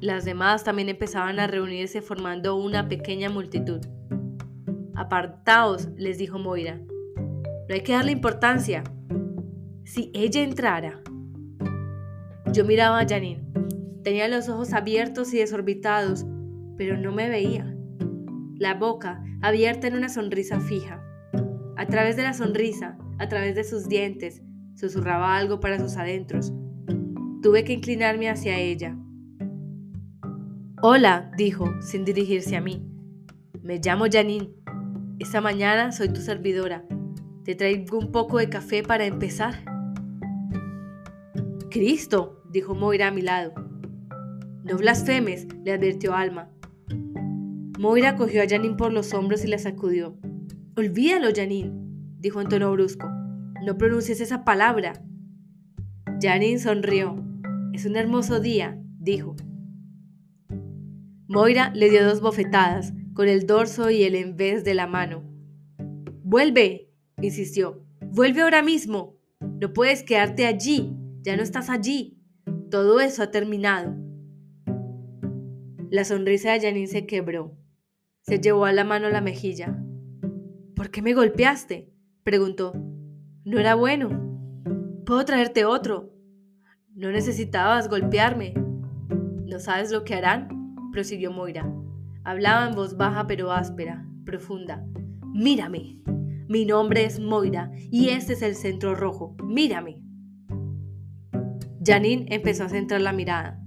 Las 0.00 0.24
demás 0.24 0.64
también 0.64 0.88
empezaban 0.88 1.38
a 1.40 1.46
reunirse 1.46 2.00
formando 2.00 2.56
una 2.56 2.88
pequeña 2.88 3.28
multitud. 3.28 3.80
Apartaos, 4.94 5.90
les 5.98 6.16
dijo 6.16 6.38
Moira. 6.38 6.80
Hay 7.72 7.80
que 7.80 7.92
darle 7.92 8.12
importancia. 8.12 8.84
Si 9.84 10.10
ella 10.12 10.42
entrara. 10.42 11.00
Yo 12.52 12.66
miraba 12.66 13.00
a 13.00 13.08
Janine. 13.08 13.46
Tenía 14.04 14.28
los 14.28 14.50
ojos 14.50 14.74
abiertos 14.74 15.32
y 15.32 15.38
desorbitados, 15.38 16.26
pero 16.76 16.98
no 16.98 17.12
me 17.12 17.30
veía. 17.30 17.74
La 18.56 18.74
boca 18.74 19.24
abierta 19.40 19.86
en 19.86 19.96
una 19.96 20.10
sonrisa 20.10 20.60
fija. 20.60 21.02
A 21.78 21.86
través 21.86 22.16
de 22.16 22.24
la 22.24 22.34
sonrisa, 22.34 22.98
a 23.18 23.28
través 23.28 23.54
de 23.54 23.64
sus 23.64 23.88
dientes, 23.88 24.42
susurraba 24.74 25.36
algo 25.36 25.58
para 25.58 25.78
sus 25.78 25.96
adentros. 25.96 26.52
Tuve 27.40 27.64
que 27.64 27.72
inclinarme 27.72 28.28
hacia 28.28 28.58
ella. 28.58 28.98
Hola, 30.82 31.30
dijo, 31.38 31.72
sin 31.80 32.04
dirigirse 32.04 32.54
a 32.54 32.60
mí. 32.60 32.86
Me 33.62 33.78
llamo 33.78 34.04
Janine. 34.12 34.50
Esta 35.18 35.40
mañana 35.40 35.90
soy 35.92 36.10
tu 36.10 36.20
servidora. 36.20 36.84
¿Te 37.44 37.56
traigo 37.56 37.98
un 37.98 38.12
poco 38.12 38.38
de 38.38 38.48
café 38.48 38.84
para 38.84 39.04
empezar? 39.04 39.64
Cristo, 41.70 42.40
dijo 42.52 42.76
Moira 42.76 43.08
a 43.08 43.10
mi 43.10 43.20
lado. 43.20 43.52
No 44.62 44.76
blasfemes, 44.76 45.48
le 45.64 45.72
advirtió 45.72 46.14
Alma. 46.14 46.50
Moira 47.80 48.14
cogió 48.14 48.42
a 48.42 48.48
Janine 48.48 48.76
por 48.76 48.92
los 48.92 49.12
hombros 49.12 49.44
y 49.44 49.48
la 49.48 49.58
sacudió. 49.58 50.16
Olvídalo, 50.76 51.30
Janine, 51.34 51.72
dijo 52.20 52.40
en 52.40 52.48
tono 52.48 52.70
brusco. 52.70 53.08
No 53.66 53.76
pronuncies 53.76 54.20
esa 54.20 54.44
palabra. 54.44 55.02
Janine 56.20 56.60
sonrió. 56.60 57.16
Es 57.72 57.86
un 57.86 57.96
hermoso 57.96 58.38
día, 58.38 58.80
dijo. 59.00 59.34
Moira 61.26 61.72
le 61.74 61.90
dio 61.90 62.04
dos 62.04 62.20
bofetadas, 62.20 62.92
con 63.14 63.26
el 63.26 63.48
dorso 63.48 63.90
y 63.90 64.04
el 64.04 64.14
en 64.14 64.36
vez 64.36 64.62
de 64.62 64.74
la 64.74 64.86
mano. 64.86 65.24
Vuelve, 66.22 66.91
insistió. 67.22 67.82
Vuelve 68.00 68.42
ahora 68.42 68.62
mismo. 68.62 69.16
No 69.40 69.72
puedes 69.72 70.02
quedarte 70.02 70.46
allí. 70.46 70.94
Ya 71.22 71.36
no 71.36 71.42
estás 71.42 71.70
allí. 71.70 72.18
Todo 72.70 73.00
eso 73.00 73.22
ha 73.22 73.30
terminado. 73.30 73.94
La 75.90 76.04
sonrisa 76.04 76.52
de 76.52 76.60
Janine 76.60 76.86
se 76.86 77.06
quebró. 77.06 77.56
Se 78.22 78.38
llevó 78.38 78.64
a 78.64 78.72
la 78.72 78.84
mano 78.84 79.10
la 79.10 79.20
mejilla. 79.20 79.78
¿Por 80.74 80.90
qué 80.90 81.02
me 81.02 81.14
golpeaste? 81.14 81.92
preguntó. 82.24 82.72
No 83.44 83.58
era 83.58 83.74
bueno. 83.74 84.08
Puedo 85.04 85.24
traerte 85.24 85.64
otro. 85.64 86.12
No 86.94 87.10
necesitabas 87.10 87.88
golpearme. 87.88 88.54
¿No 89.46 89.58
sabes 89.58 89.90
lo 89.90 90.04
que 90.04 90.14
harán? 90.14 90.90
prosiguió 90.92 91.32
Moira. 91.32 91.70
Hablaba 92.24 92.68
en 92.68 92.74
voz 92.74 92.96
baja 92.96 93.26
pero 93.26 93.50
áspera, 93.50 94.06
profunda. 94.24 94.86
Mírame. 95.34 95.98
Mi 96.52 96.66
nombre 96.66 97.06
es 97.06 97.18
Moira 97.18 97.72
y 97.90 98.10
este 98.10 98.34
es 98.34 98.42
el 98.42 98.54
centro 98.54 98.94
rojo. 98.94 99.34
Mírame. 99.42 100.02
Janine 101.82 102.26
empezó 102.28 102.64
a 102.64 102.68
centrar 102.68 103.00
la 103.00 103.14
mirada. 103.14 103.58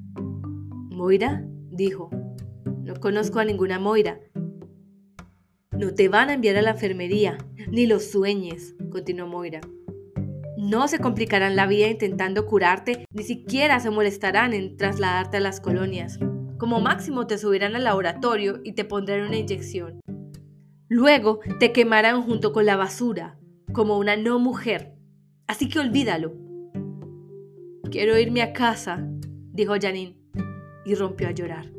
¿Moira? 0.92 1.44
dijo. 1.72 2.12
No 2.84 2.94
conozco 3.00 3.39
a 3.39 3.46
ninguna 3.46 3.80
Moira. 3.80 4.20
No 5.72 5.96
te 5.96 6.10
van 6.10 6.30
a 6.30 6.36
enviar 6.36 6.58
a 6.58 6.62
la 6.62 6.70
enfermería, 6.70 7.39
ni 7.72 7.88
lo 7.88 8.00
sueñes, 8.00 8.75
continuó 8.92 9.25
Moira. 9.25 9.62
No 10.56 10.88
se 10.88 11.00
complicarán 11.00 11.56
la 11.56 11.65
vida 11.65 11.88
intentando 11.88 12.46
curarte, 12.46 13.08
ni 13.10 13.24
siquiera 13.24 13.80
se 13.80 13.89
molestarán 13.89 14.54
en 14.54 14.77
trasladarte 14.77 15.38
a 15.38 15.39
las 15.39 15.60
colonias. 15.60 16.20
Como 16.60 16.82
máximo 16.82 17.25
te 17.25 17.39
subirán 17.39 17.75
al 17.75 17.86
laboratorio 17.86 18.60
y 18.63 18.74
te 18.74 18.86
pondrán 18.86 19.22
una 19.22 19.38
inyección. 19.38 20.04
Luego 20.88 21.39
te 21.60 21.72
quemarán 21.72 22.22
junto 22.22 22.54
con 22.54 22.65
la 22.65 22.75
basura, 22.75 23.39
como 23.74 23.98
una 23.98 24.15
no 24.15 24.38
mujer. 24.38 24.94
Así 25.48 25.68
que 25.68 25.80
olvídalo. 25.80 26.34
Quiero 27.89 28.18
irme 28.20 28.44
a 28.44 28.54
casa, 28.54 29.08
dijo 29.51 29.74
Janine, 29.82 30.18
y 30.86 30.94
rompió 30.94 31.27
a 31.27 31.32
llorar. 31.32 31.72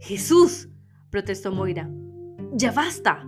Jesús, 0.00 0.68
protestó 1.10 1.52
Moira. 1.52 1.90
Ya 2.52 2.72
basta. 2.72 3.26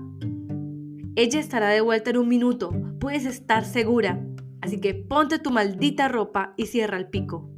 Ella 1.15 1.39
estará 1.39 1.69
de 1.69 1.83
vuelta 1.83 2.11
en 2.11 2.17
un 2.17 2.29
minuto, 2.29 2.71
puedes 3.01 3.27
estar 3.27 3.67
segura. 3.67 4.25
Así 4.63 4.81
que 4.81 4.95
ponte 4.95 5.39
tu 5.41 5.51
maldita 5.51 6.09
ropa 6.09 6.55
y 6.57 6.67
cierra 6.67 6.97
el 6.97 7.09
pico. 7.09 7.51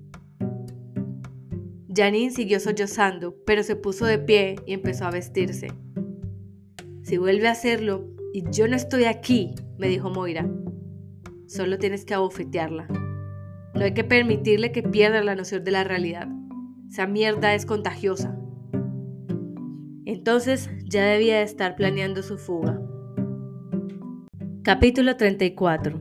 Janine 1.95 2.33
siguió 2.33 2.59
sollozando, 2.59 3.37
pero 3.47 3.63
se 3.63 3.77
puso 3.77 4.07
de 4.07 4.19
pie 4.19 4.57
y 4.67 4.73
empezó 4.73 5.05
a 5.05 5.11
vestirse. 5.11 5.69
Si 7.05 7.19
vuelve 7.19 7.49
a 7.49 7.51
hacerlo 7.51 8.09
y 8.33 8.45
yo 8.51 8.67
no 8.67 8.75
estoy 8.75 9.05
aquí, 9.05 9.55
me 9.77 9.89
dijo 9.89 10.09
Moira, 10.09 10.51
solo 11.47 11.77
tienes 11.79 12.07
que 12.07 12.15
abofetearla. 12.15 12.89
No 13.75 13.85
hay 13.85 13.93
que 13.93 14.05
permitirle 14.05 14.73
que 14.73 14.83
pierda 14.83 15.23
la 15.23 15.35
noción 15.35 15.65
de 15.65 15.71
la 15.71 15.85
realidad. 15.85 16.29
Esa 16.91 17.07
mierda 17.07 17.55
es 17.55 17.67
contagiosa. 17.67 18.39
Entonces 20.07 20.71
ya 20.87 21.05
debía 21.05 21.37
de 21.37 21.43
estar 21.43 21.77
planeando 21.77 22.23
su 22.23 22.39
fuga. 22.39 22.81
Capítulo 24.63 25.19
34 25.19 26.01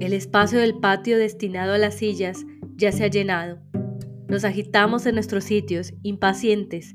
El 0.00 0.12
espacio 0.12 0.58
del 0.58 0.80
patio 0.80 1.16
destinado 1.16 1.72
a 1.72 1.78
las 1.78 1.94
sillas 1.94 2.44
ya 2.76 2.92
se 2.92 3.04
ha 3.04 3.08
llenado. 3.08 3.58
Nos 4.28 4.44
agitamos 4.44 5.06
en 5.06 5.14
nuestros 5.14 5.44
sitios, 5.44 5.94
impacientes. 6.02 6.94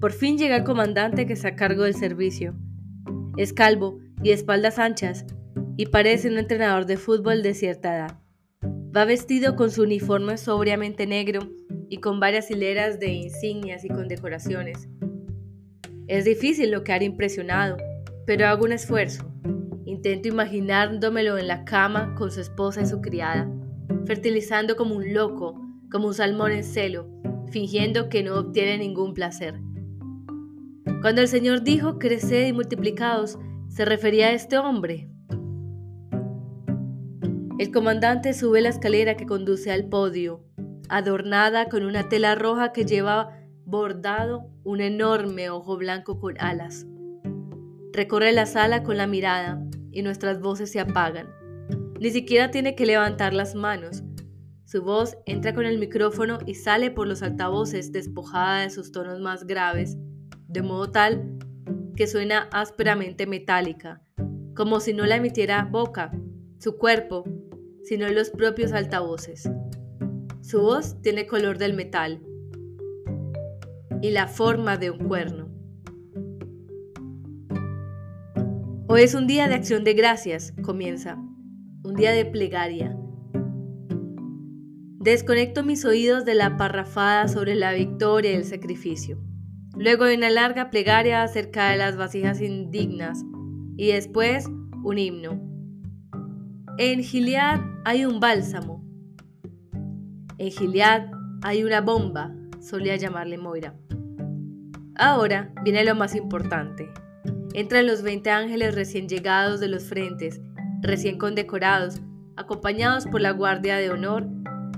Por 0.00 0.12
fin 0.12 0.38
llega 0.38 0.56
el 0.56 0.64
comandante 0.64 1.26
que 1.26 1.34
está 1.34 1.48
a 1.48 1.56
cargo 1.56 1.82
del 1.82 1.94
servicio. 1.94 2.54
Es 3.36 3.52
calvo 3.52 3.98
y 4.22 4.30
espaldas 4.30 4.78
anchas 4.78 5.26
y 5.76 5.86
parece 5.86 6.30
un 6.30 6.38
entrenador 6.38 6.86
de 6.86 6.96
fútbol 6.96 7.42
de 7.42 7.52
cierta 7.52 7.94
edad. 7.94 8.18
Va 8.96 9.04
vestido 9.04 9.56
con 9.56 9.70
su 9.70 9.82
uniforme 9.82 10.38
sobriamente 10.38 11.06
negro 11.06 11.50
y 11.90 11.98
con 11.98 12.18
varias 12.18 12.50
hileras 12.50 12.98
de 12.98 13.08
insignias 13.08 13.84
y 13.84 13.88
condecoraciones. 13.88 14.88
Es 16.06 16.24
difícil 16.24 16.70
no 16.70 16.82
quedar 16.82 17.02
impresionado, 17.02 17.76
pero 18.24 18.46
hago 18.48 18.64
un 18.64 18.72
esfuerzo. 18.72 19.30
Intento 19.84 20.28
imaginándomelo 20.28 21.36
en 21.36 21.46
la 21.46 21.66
cama 21.66 22.14
con 22.14 22.30
su 22.30 22.40
esposa 22.40 22.80
y 22.80 22.86
su 22.86 23.02
criada, 23.02 23.52
fertilizando 24.06 24.76
como 24.76 24.94
un 24.94 25.12
loco, 25.12 25.60
como 25.90 26.08
un 26.08 26.14
salmón 26.14 26.52
en 26.52 26.64
celo, 26.64 27.06
fingiendo 27.50 28.08
que 28.08 28.22
no 28.22 28.36
obtiene 28.38 28.78
ningún 28.78 29.12
placer. 29.12 29.60
Cuando 31.00 31.22
el 31.22 31.28
Señor 31.28 31.62
dijo 31.62 31.98
creced 31.98 32.46
y 32.46 32.52
multiplicados, 32.52 33.38
se 33.68 33.84
refería 33.84 34.28
a 34.28 34.32
este 34.32 34.58
hombre. 34.58 35.08
El 37.58 37.70
comandante 37.72 38.32
sube 38.32 38.60
la 38.60 38.70
escalera 38.70 39.16
que 39.16 39.26
conduce 39.26 39.70
al 39.70 39.88
podio, 39.88 40.44
adornada 40.88 41.68
con 41.68 41.84
una 41.84 42.08
tela 42.08 42.34
roja 42.34 42.72
que 42.72 42.84
lleva 42.84 43.36
bordado 43.64 44.50
un 44.64 44.80
enorme 44.80 45.50
ojo 45.50 45.76
blanco 45.76 46.18
con 46.18 46.34
alas. 46.40 46.86
Recorre 47.92 48.32
la 48.32 48.46
sala 48.46 48.82
con 48.82 48.96
la 48.96 49.06
mirada, 49.06 49.62
y 49.92 50.02
nuestras 50.02 50.40
voces 50.40 50.70
se 50.70 50.80
apagan. 50.80 51.28
Ni 52.00 52.10
siquiera 52.10 52.50
tiene 52.50 52.74
que 52.74 52.86
levantar 52.86 53.34
las 53.34 53.54
manos. 53.54 54.02
Su 54.64 54.82
voz 54.82 55.16
entra 55.26 55.54
con 55.54 55.66
el 55.66 55.78
micrófono 55.78 56.38
y 56.46 56.54
sale 56.54 56.90
por 56.90 57.06
los 57.06 57.22
altavoces 57.22 57.92
despojada 57.92 58.62
de 58.62 58.70
sus 58.70 58.92
tonos 58.92 59.20
más 59.20 59.44
graves, 59.44 59.98
de 60.50 60.62
modo 60.62 60.90
tal 60.90 61.38
que 61.94 62.06
suena 62.06 62.48
ásperamente 62.52 63.26
metálica, 63.26 64.02
como 64.54 64.80
si 64.80 64.92
no 64.92 65.06
la 65.06 65.16
emitiera 65.16 65.64
boca, 65.64 66.10
su 66.58 66.76
cuerpo, 66.76 67.24
sino 67.84 68.08
los 68.08 68.30
propios 68.30 68.72
altavoces. 68.72 69.48
Su 70.40 70.60
voz 70.60 71.00
tiene 71.02 71.26
color 71.26 71.58
del 71.58 71.74
metal 71.74 72.20
y 74.02 74.10
la 74.10 74.26
forma 74.26 74.76
de 74.76 74.90
un 74.90 74.98
cuerno. 74.98 75.48
Hoy 78.88 79.02
es 79.02 79.14
un 79.14 79.28
día 79.28 79.46
de 79.46 79.54
acción 79.54 79.84
de 79.84 79.94
gracias, 79.94 80.52
comienza. 80.62 81.16
Un 81.84 81.94
día 81.94 82.10
de 82.10 82.24
plegaria. 82.24 82.96
Desconecto 84.98 85.62
mis 85.62 85.84
oídos 85.84 86.24
de 86.24 86.34
la 86.34 86.56
parrafada 86.56 87.28
sobre 87.28 87.54
la 87.54 87.72
victoria 87.72 88.32
y 88.32 88.34
el 88.34 88.44
sacrificio. 88.44 89.29
Luego 89.80 90.04
de 90.04 90.14
una 90.14 90.28
larga 90.28 90.68
plegaria 90.68 91.22
acerca 91.22 91.70
de 91.70 91.78
las 91.78 91.96
vasijas 91.96 92.42
indignas 92.42 93.24
y 93.78 93.92
después 93.92 94.46
un 94.84 94.98
himno. 94.98 95.40
En 96.76 97.02
Gilead 97.02 97.62
hay 97.86 98.04
un 98.04 98.20
bálsamo. 98.20 98.84
En 100.36 100.50
Gilead 100.50 101.10
hay 101.40 101.64
una 101.64 101.80
bomba, 101.80 102.30
solía 102.60 102.96
llamarle 102.96 103.38
Moira. 103.38 103.74
Ahora 104.96 105.50
viene 105.64 105.82
lo 105.82 105.94
más 105.94 106.14
importante, 106.14 106.92
entre 107.54 107.82
los 107.82 108.02
20 108.02 108.30
ángeles 108.30 108.74
recién 108.74 109.08
llegados 109.08 109.60
de 109.60 109.68
los 109.68 109.84
frentes, 109.84 110.42
recién 110.82 111.16
condecorados, 111.16 112.02
acompañados 112.36 113.06
por 113.06 113.22
la 113.22 113.30
Guardia 113.30 113.78
de 113.78 113.88
Honor, 113.88 114.26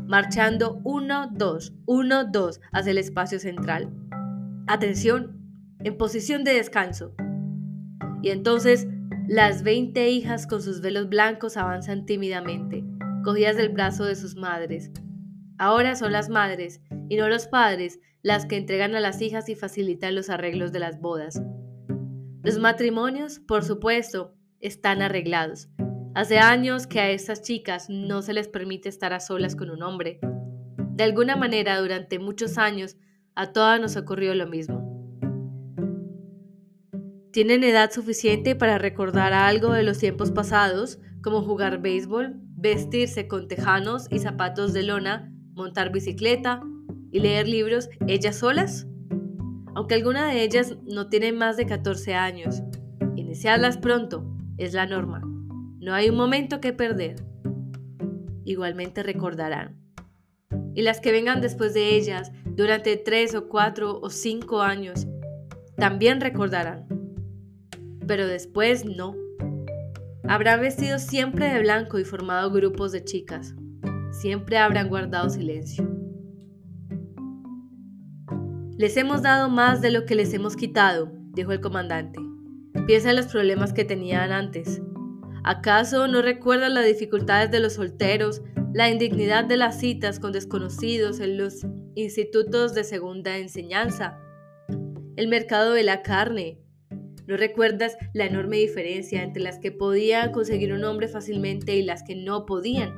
marchando 0.07 0.81
uno, 0.85 1.29
dos, 1.33 1.73
uno, 1.87 2.23
dos 2.23 2.61
hacia 2.71 2.93
el 2.93 2.99
espacio 2.99 3.41
central. 3.41 3.93
Atención, 4.66 5.40
en 5.81 5.96
posición 5.96 6.44
de 6.44 6.55
descanso. 6.55 7.14
Y 8.22 8.31
entonces 8.31 8.87
las 9.29 9.62
20 9.62 10.09
hijas 10.11 10.46
con 10.46 10.62
sus 10.62 10.81
velos 10.81 11.09
blancos 11.09 11.57
avanzan 11.57 12.07
tímidamente, 12.07 12.85
cogidas 13.25 13.57
del 13.57 13.70
brazo 13.70 14.05
de 14.05 14.14
sus 14.14 14.37
madres. 14.37 14.90
Ahora 15.59 15.96
son 15.96 16.12
las 16.12 16.29
madres, 16.29 16.81
y 17.09 17.16
no 17.16 17.29
los 17.29 17.46
padres, 17.46 17.98
las 18.22 18.46
que 18.46 18.57
entregan 18.57 18.94
a 18.94 19.01
las 19.01 19.20
hijas 19.20 19.48
y 19.48 19.57
facilitan 19.57 20.14
los 20.14 20.31
arreglos 20.31 20.72
de 20.72 20.79
las 20.79 21.01
bodas. 21.01 21.42
Los 22.42 22.59
matrimonios, 22.59 23.40
por 23.40 23.64
supuesto, 23.64 24.35
están 24.61 25.03
arreglados. 25.03 25.68
Hace 26.14 26.38
años 26.38 26.87
que 26.87 27.01
a 27.01 27.11
estas 27.11 27.42
chicas 27.42 27.88
no 27.88 28.22
se 28.22 28.33
les 28.33 28.48
permite 28.48 28.88
estar 28.88 29.12
a 29.12 29.20
solas 29.20 29.57
con 29.57 29.70
un 29.70 29.83
hombre. 29.83 30.20
De 30.94 31.05
alguna 31.05 31.37
manera, 31.37 31.81
durante 31.81 32.18
muchos 32.18 32.59
años, 32.59 32.96
a 33.35 33.53
todas 33.53 33.81
nos 33.81 33.97
ocurrió 33.97 34.35
lo 34.35 34.47
mismo. 34.47 34.88
Tienen 37.33 37.64
edad 37.64 37.90
suficiente 37.90 38.55
para 38.55 38.79
recordar 38.79 39.33
algo 39.33 39.73
de 39.73 39.83
los 39.83 39.99
tiempos 39.99 40.31
pasados, 40.31 40.99
como 41.23 41.42
jugar 41.42 41.81
béisbol, 41.81 42.35
vestirse 42.57 43.29
con 43.29 43.49
tejanos 43.49 44.07
y 44.11 44.18
zapatos 44.18 44.73
de 44.73 44.83
lona, 44.83 45.33
montar 45.55 45.92
bicicleta 45.92 46.62
y 47.11 47.21
leer 47.21 47.49
libros 47.49 47.88
ellas 48.07 48.37
solas 48.37 48.87
aunque 49.75 49.95
alguna 49.95 50.29
de 50.29 50.42
ellas 50.42 50.77
no 50.85 51.09
tiene 51.09 51.33
más 51.33 51.57
de 51.57 51.66
14 51.66 52.14
años. 52.14 52.62
Iniciarlas 53.16 53.79
pronto 53.79 54.25
es 54.59 54.75
la 54.75 54.87
norma. 54.87 55.23
No 55.81 55.95
hay 55.95 56.11
un 56.11 56.16
momento 56.16 56.61
que 56.61 56.73
perder. 56.73 57.16
Igualmente 58.45 59.03
recordarán. 59.03 59.79
Y 60.75 60.83
las 60.83 61.01
que 61.01 61.13
vengan 61.13 61.41
después 61.41 61.75
de 61.75 61.97
ellas, 61.97 62.33
durante 62.45 62.97
3 62.97 63.35
o 63.35 63.49
4 63.49 64.01
o 64.01 64.11
5 64.11 64.63
años, 64.63 65.07
también 65.77 66.21
recordarán. 66.21 66.87
Pero 68.07 68.27
después 68.27 68.85
no. 68.85 69.15
Habrán 70.25 70.61
vestido 70.61 70.99
siempre 70.99 71.53
de 71.53 71.61
blanco 71.61 71.99
y 71.99 72.05
formado 72.05 72.51
grupos 72.51 72.93
de 72.93 73.05
chicas. 73.05 73.55
Siempre 74.13 74.59
habrán 74.59 74.89
guardado 74.89 75.29
silencio. 75.29 75.89
Les 78.77 78.97
hemos 78.97 79.23
dado 79.23 79.49
más 79.49 79.81
de 79.81 79.91
lo 79.91 80.07
que 80.07 80.15
les 80.15 80.33
hemos 80.35 80.57
quitado, 80.57 81.13
dijo 81.35 81.53
el 81.53 81.61
comandante. 81.61 82.19
Piensa 82.87 83.11
en 83.11 83.17
los 83.17 83.27
problemas 83.27 83.73
que 83.73 83.85
tenían 83.85 84.33
antes. 84.33 84.83
¿Acaso 85.45 86.09
no 86.09 86.23
recuerdan 86.23 86.75
las 86.75 86.87
dificultades 86.87 87.51
de 87.51 87.61
los 87.61 87.75
solteros, 87.75 88.43
la 88.75 88.91
indignidad 88.91 89.45
de 89.45 89.59
las 89.59 89.79
citas 89.79 90.19
con 90.19 90.33
desconocidos 90.33 91.21
en 91.21 91.37
los 91.37 91.67
institutos 91.95 92.75
de 92.75 92.85
segunda 92.85 93.37
enseñanza? 93.37 94.19
El 95.17 95.29
mercado 95.29 95.73
de 95.73 95.83
la 95.83 96.03
carne. 96.03 96.59
¿No 97.27 97.37
recuerdas 97.37 97.97
la 98.15 98.25
enorme 98.25 98.57
diferencia 98.57 99.23
entre 99.23 99.43
las 99.43 99.59
que 99.59 99.73
podían 99.73 100.33
conseguir 100.33 100.73
un 100.73 100.85
hombre 100.85 101.07
fácilmente 101.07 101.77
y 101.77 101.83
las 101.83 102.03
que 102.03 102.17
no 102.17 102.47
podían? 102.47 102.95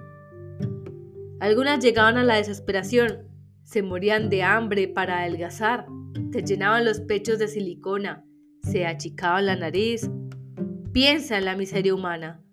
Algunas 1.41 1.83
llegaban 1.83 2.19
a 2.19 2.25
la 2.25 2.37
desesperación, 2.37 3.29
se 3.65 3.83
morían 3.83 4.31
de 4.31 4.45
hambre 4.45 4.87
para 4.87 5.19
adelgazar, 5.19 5.87
se 6.33 6.43
llenaban 6.43 6.85
los 6.85 7.01
pechos 7.01 7.39
de 7.39 7.49
silicona, 7.49 8.25
se 8.63 8.87
achicaban 8.87 9.47
la 9.47 9.57
nariz. 9.57 10.09
Piensa 10.93 11.37
en 11.37 11.45
la 11.45 11.57
miseria 11.57 11.95
humana. 11.95 12.44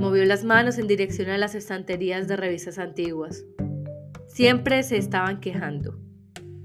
Movió 0.00 0.24
las 0.24 0.42
manos 0.42 0.78
en 0.78 0.88
dirección 0.88 1.28
a 1.28 1.38
las 1.38 1.54
estanterías 1.54 2.26
de 2.26 2.36
revistas 2.36 2.78
antiguas. 2.78 3.44
Siempre 4.26 4.82
se 4.82 4.96
estaban 4.96 5.40
quejando. 5.40 6.00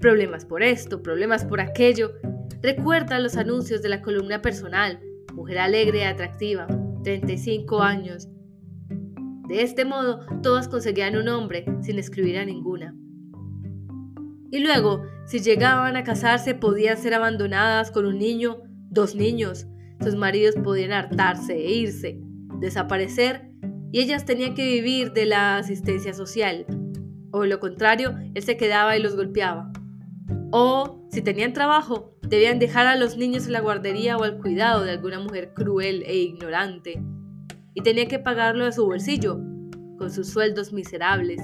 Problemas 0.00 0.44
por 0.44 0.62
esto, 0.62 1.02
problemas 1.02 1.44
por 1.44 1.60
aquello. 1.60 2.12
Recuerda 2.62 3.20
los 3.20 3.36
anuncios 3.36 3.82
de 3.82 3.90
la 3.90 4.02
columna 4.02 4.42
personal. 4.42 5.00
Mujer 5.34 5.58
alegre 5.58 6.00
y 6.00 6.02
atractiva, 6.02 6.66
35 7.04 7.82
años, 7.82 8.28
de 9.46 9.62
este 9.62 9.84
modo, 9.84 10.26
todas 10.42 10.66
conseguían 10.66 11.16
un 11.16 11.28
hombre 11.28 11.64
sin 11.80 12.00
escribir 12.00 12.38
a 12.38 12.44
ninguna. 12.44 12.96
Y 14.50 14.58
luego, 14.58 15.04
si 15.26 15.38
llegaban 15.38 15.96
a 15.96 16.02
casarse, 16.02 16.56
podían 16.56 16.96
ser 16.96 17.14
abandonadas 17.14 17.92
con 17.92 18.06
un 18.06 18.18
niño, 18.18 18.56
dos 18.90 19.14
niños. 19.14 19.66
Sus 20.02 20.16
maridos 20.16 20.56
podían 20.56 20.92
hartarse 20.92 21.54
e 21.54 21.72
irse, 21.74 22.20
desaparecer, 22.60 23.50
y 23.92 24.00
ellas 24.00 24.24
tenían 24.24 24.54
que 24.54 24.64
vivir 24.64 25.12
de 25.12 25.26
la 25.26 25.56
asistencia 25.56 26.12
social. 26.12 26.66
O 27.30 27.44
lo 27.44 27.60
contrario, 27.60 28.14
él 28.34 28.42
se 28.42 28.56
quedaba 28.56 28.96
y 28.96 29.02
los 29.02 29.16
golpeaba. 29.16 29.72
O, 30.52 31.06
si 31.10 31.22
tenían 31.22 31.52
trabajo, 31.52 32.16
debían 32.22 32.58
dejar 32.58 32.86
a 32.86 32.96
los 32.96 33.16
niños 33.16 33.46
en 33.46 33.52
la 33.52 33.60
guardería 33.60 34.16
o 34.16 34.24
al 34.24 34.38
cuidado 34.38 34.84
de 34.84 34.92
alguna 34.92 35.20
mujer 35.20 35.52
cruel 35.54 36.02
e 36.06 36.16
ignorante 36.16 37.02
y 37.76 37.82
tenía 37.82 38.08
que 38.08 38.18
pagarlo 38.18 38.64
de 38.64 38.72
su 38.72 38.86
bolsillo, 38.86 39.38
con 39.98 40.10
sus 40.10 40.30
sueldos 40.30 40.72
miserables. 40.72 41.42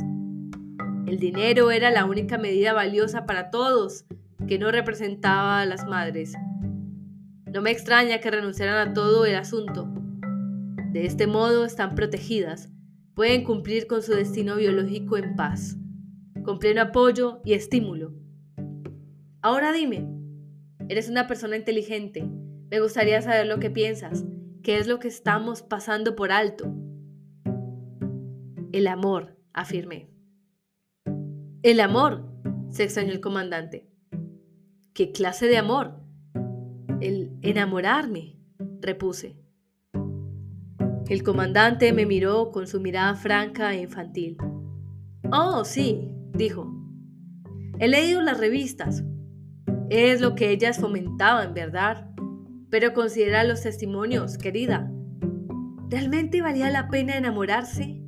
El 1.06 1.18
dinero 1.18 1.70
era 1.70 1.90
la 1.90 2.06
única 2.06 2.38
medida 2.38 2.72
valiosa 2.72 3.26
para 3.26 3.50
todos 3.50 4.06
que 4.48 4.58
no 4.58 4.70
representaba 4.70 5.60
a 5.60 5.66
las 5.66 5.86
madres. 5.86 6.32
No 7.52 7.60
me 7.60 7.70
extraña 7.70 8.20
que 8.20 8.30
renunciaran 8.30 8.88
a 8.88 8.94
todo 8.94 9.26
el 9.26 9.36
asunto. 9.36 9.92
De 10.92 11.06
este 11.06 11.26
modo 11.26 11.64
están 11.64 11.94
protegidas, 11.94 12.68
pueden 13.14 13.44
cumplir 13.44 13.86
con 13.86 14.02
su 14.02 14.12
destino 14.12 14.56
biológico 14.56 15.16
en 15.16 15.36
paz, 15.36 15.78
con 16.44 16.58
pleno 16.58 16.82
apoyo 16.82 17.40
y 17.46 17.54
estímulo. 17.54 18.12
Ahora 19.40 19.72
dime, 19.72 20.06
eres 20.90 21.08
una 21.08 21.26
persona 21.26 21.56
inteligente, 21.56 22.28
me 22.70 22.78
gustaría 22.78 23.22
saber 23.22 23.46
lo 23.46 23.58
que 23.58 23.70
piensas, 23.70 24.26
qué 24.62 24.76
es 24.76 24.86
lo 24.86 24.98
que 24.98 25.08
estamos 25.08 25.62
pasando 25.62 26.14
por 26.14 26.30
alto. 26.30 26.70
El 28.72 28.86
amor, 28.86 29.38
afirmé. 29.54 30.10
El 31.62 31.80
amor, 31.80 32.28
se 32.68 32.84
extrañó 32.84 33.12
el 33.12 33.20
comandante. 33.20 33.88
¿Qué 34.92 35.10
clase 35.10 35.46
de 35.46 35.56
amor? 35.56 36.00
El 37.00 37.32
enamorarme, 37.40 38.36
repuse. 38.82 39.41
El 41.08 41.22
comandante 41.22 41.92
me 41.92 42.06
miró 42.06 42.50
con 42.50 42.66
su 42.66 42.80
mirada 42.80 43.14
franca 43.14 43.74
e 43.74 43.82
infantil. 43.82 44.36
Oh, 45.30 45.64
sí, 45.64 46.10
dijo. 46.34 46.72
He 47.78 47.88
leído 47.88 48.22
las 48.22 48.38
revistas. 48.38 49.04
Es 49.90 50.20
lo 50.20 50.34
que 50.34 50.50
ellas 50.50 50.78
fomentaban, 50.78 51.54
¿verdad? 51.54 52.10
Pero 52.70 52.94
considera 52.94 53.44
los 53.44 53.62
testimonios, 53.62 54.38
querida. 54.38 54.90
¿Realmente 55.90 56.40
valía 56.40 56.70
la 56.70 56.88
pena 56.88 57.16
enamorarse? 57.16 58.02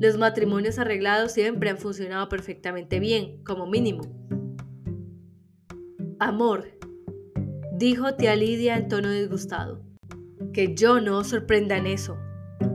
Los 0.00 0.18
matrimonios 0.18 0.78
arreglados 0.78 1.32
siempre 1.32 1.70
han 1.70 1.78
funcionado 1.78 2.28
perfectamente 2.28 2.98
bien, 2.98 3.42
como 3.44 3.66
mínimo. 3.66 4.02
Amor, 6.18 6.66
dijo 7.72 8.14
tía 8.14 8.34
Lidia 8.36 8.76
en 8.76 8.88
tono 8.88 9.10
disgustado. 9.10 9.85
Que 10.56 10.74
yo 10.74 11.02
no 11.02 11.18
os 11.18 11.26
sorprenda 11.26 11.76
en 11.76 11.86
eso. 11.86 12.16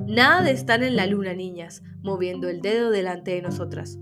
Nada 0.05 0.43
de 0.43 0.51
estar 0.51 0.83
en 0.83 0.95
la 0.95 1.07
luna, 1.07 1.33
niñas, 1.33 1.81
moviendo 2.03 2.47
el 2.47 2.61
dedo 2.61 2.91
delante 2.91 3.31
de 3.31 3.41
nosotras. 3.41 3.97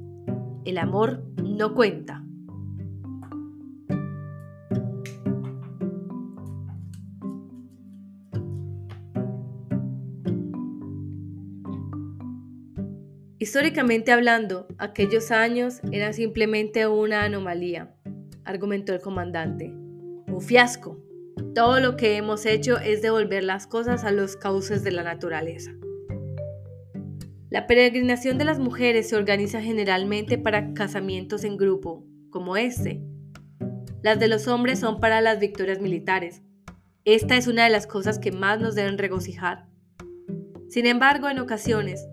El 0.66 0.78
amor 0.78 1.24
no 1.42 1.74
cuenta. 1.76 2.26
Históricamente 13.38 14.12
hablando, 14.12 14.68
aquellos 14.78 15.32
años 15.32 15.80
eran 15.94 16.14
simplemente 16.14 16.86
una 16.86 17.24
anomalía, 17.24 17.96
argumentó 18.44 18.94
el 18.94 19.00
comandante. 19.00 19.68
Un 19.68 20.42
fiasco. 20.42 21.09
Todo 21.56 21.80
lo 21.80 21.98
que 21.98 22.16
hemos 22.16 22.46
hecho 22.46 22.78
es 22.78 23.02
devolver 23.02 23.44
las 23.44 23.66
cosas 23.66 24.04
a 24.04 24.12
los 24.12 24.36
cauces 24.36 24.84
de 24.84 24.92
la 24.92 25.04
naturaleza. 25.04 25.72
La 27.50 27.66
peregrinación 27.66 28.38
de 28.38 28.46
las 28.46 28.60
mujeres 28.60 29.10
se 29.10 29.16
organiza 29.16 29.60
generalmente 29.60 30.38
para 30.38 30.74
casamientos 30.74 31.44
en 31.44 31.58
grupo, 31.58 32.06
como 32.30 32.56
este. 32.56 33.02
Las 34.04 34.20
de 34.20 34.28
los 34.28 34.48
hombres 34.48 34.80
son 34.80 35.00
para 35.00 35.22
las 35.22 35.40
victorias 35.40 35.82
militares. 35.82 36.44
Esta 37.04 37.36
es 37.36 37.48
una 37.48 37.64
de 37.64 37.72
las 37.72 37.88
cosas 37.88 38.20
que 38.20 38.32
más 38.32 38.60
nos 38.60 38.76
deben 38.76 39.00
regocijar. 39.00 39.66
Sin 40.70 40.86
embargo, 40.86 41.28
en 41.30 41.40
ocasiones, 41.40 42.08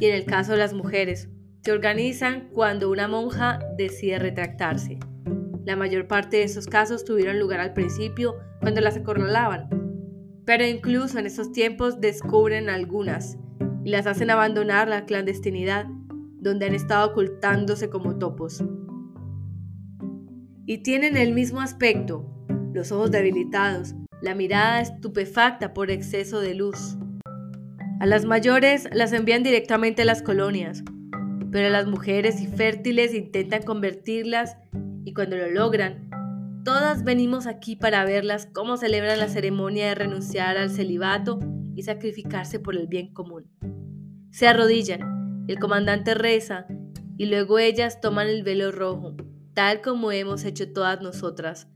y 0.00 0.06
en 0.06 0.14
el 0.14 0.24
caso 0.24 0.52
de 0.52 0.58
las 0.58 0.72
mujeres, 0.72 1.28
se 1.62 1.72
organizan 1.72 2.48
cuando 2.48 2.90
una 2.90 3.06
monja 3.06 3.58
decide 3.76 4.18
retractarse. 4.18 4.98
La 5.64 5.76
mayor 5.76 6.08
parte 6.08 6.38
de 6.38 6.44
esos 6.44 6.66
casos 6.66 7.04
tuvieron 7.04 7.38
lugar 7.38 7.60
al 7.60 7.74
principio 7.74 8.36
cuando 8.62 8.80
las 8.80 8.96
acorralaban, 8.96 9.68
pero 10.46 10.64
incluso 10.64 11.18
en 11.18 11.26
esos 11.26 11.52
tiempos 11.52 12.00
descubren 12.00 12.70
algunas 12.70 13.36
y 13.84 13.90
las 13.90 14.06
hacen 14.06 14.30
abandonar 14.30 14.88
la 14.88 15.04
clandestinidad 15.04 15.86
donde 16.38 16.66
han 16.66 16.74
estado 16.74 17.10
ocultándose 17.10 17.90
como 17.90 18.18
topos. 18.18 18.64
Y 20.64 20.78
tienen 20.78 21.16
el 21.16 21.32
mismo 21.34 21.60
aspecto, 21.60 22.24
los 22.72 22.92
ojos 22.92 23.10
debilitados, 23.10 23.94
la 24.20 24.36
mirada 24.36 24.80
estupefacta 24.80 25.74
por 25.74 25.90
exceso 25.90 26.40
de 26.40 26.54
luz. 26.54 26.96
A 27.98 28.06
las 28.06 28.24
mayores 28.24 28.88
las 28.92 29.12
envían 29.12 29.42
directamente 29.42 30.02
a 30.02 30.04
las 30.04 30.22
colonias, 30.22 30.84
pero 31.50 31.66
a 31.66 31.70
las 31.70 31.86
mujeres 31.86 32.40
y 32.40 32.46
fértiles 32.46 33.12
intentan 33.12 33.62
convertirlas 33.62 34.56
y 35.04 35.14
cuando 35.14 35.36
lo 35.36 35.50
logran, 35.50 36.11
todas 36.64 37.02
venimos 37.04 37.46
aquí 37.46 37.76
para 37.76 38.04
verlas 38.04 38.48
cómo 38.52 38.76
celebran 38.76 39.18
la 39.18 39.28
ceremonia 39.28 39.88
de 39.88 39.94
renunciar 39.94 40.56
al 40.56 40.70
celibato 40.70 41.40
y 41.74 41.82
sacrificarse 41.82 42.60
por 42.60 42.76
el 42.76 42.86
bien 42.86 43.12
común. 43.12 43.50
Se 44.30 44.46
arrodillan, 44.46 45.44
el 45.48 45.58
comandante 45.58 46.14
reza 46.14 46.66
y 47.16 47.26
luego 47.26 47.58
ellas 47.58 48.00
toman 48.00 48.28
el 48.28 48.42
velo 48.42 48.70
rojo, 48.72 49.16
tal 49.54 49.80
como 49.80 50.12
hemos 50.12 50.44
hecho 50.44 50.72
todas 50.72 51.00
nosotras. 51.00 51.68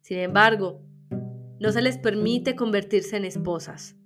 Sin 0.00 0.18
embargo, 0.18 0.82
no 1.60 1.72
se 1.72 1.82
les 1.82 1.98
permite 1.98 2.54
convertirse 2.54 3.16
en 3.16 3.24
esposas. 3.24 3.96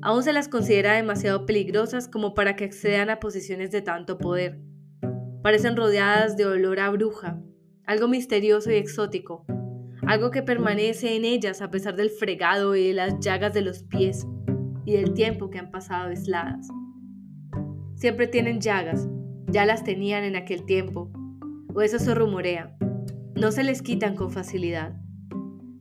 Aún 0.00 0.22
se 0.22 0.32
las 0.32 0.48
considera 0.48 0.94
demasiado 0.94 1.46
peligrosas 1.46 2.08
como 2.08 2.34
para 2.34 2.56
que 2.56 2.64
accedan 2.64 3.10
a 3.10 3.20
posiciones 3.20 3.70
de 3.70 3.82
tanto 3.82 4.18
poder. 4.18 4.60
Parecen 5.42 5.76
rodeadas 5.76 6.36
de 6.36 6.46
olor 6.46 6.80
a 6.80 6.90
bruja, 6.90 7.40
algo 7.92 8.08
misterioso 8.08 8.70
y 8.70 8.76
exótico, 8.76 9.44
algo 10.06 10.30
que 10.30 10.42
permanece 10.42 11.14
en 11.14 11.26
ellas 11.26 11.60
a 11.60 11.70
pesar 11.70 11.94
del 11.94 12.08
fregado 12.08 12.74
y 12.74 12.88
de 12.88 12.94
las 12.94 13.20
llagas 13.20 13.52
de 13.52 13.60
los 13.60 13.82
pies 13.82 14.26
y 14.86 14.94
del 14.94 15.12
tiempo 15.12 15.50
que 15.50 15.58
han 15.58 15.70
pasado 15.70 16.08
aisladas. 16.08 16.68
Siempre 17.94 18.26
tienen 18.28 18.60
llagas, 18.60 19.08
ya 19.46 19.66
las 19.66 19.84
tenían 19.84 20.24
en 20.24 20.36
aquel 20.36 20.64
tiempo, 20.64 21.12
o 21.74 21.82
eso 21.82 21.98
se 21.98 22.14
rumorea. 22.14 22.74
No 23.34 23.52
se 23.52 23.62
les 23.62 23.82
quitan 23.82 24.16
con 24.16 24.30
facilidad. 24.30 24.94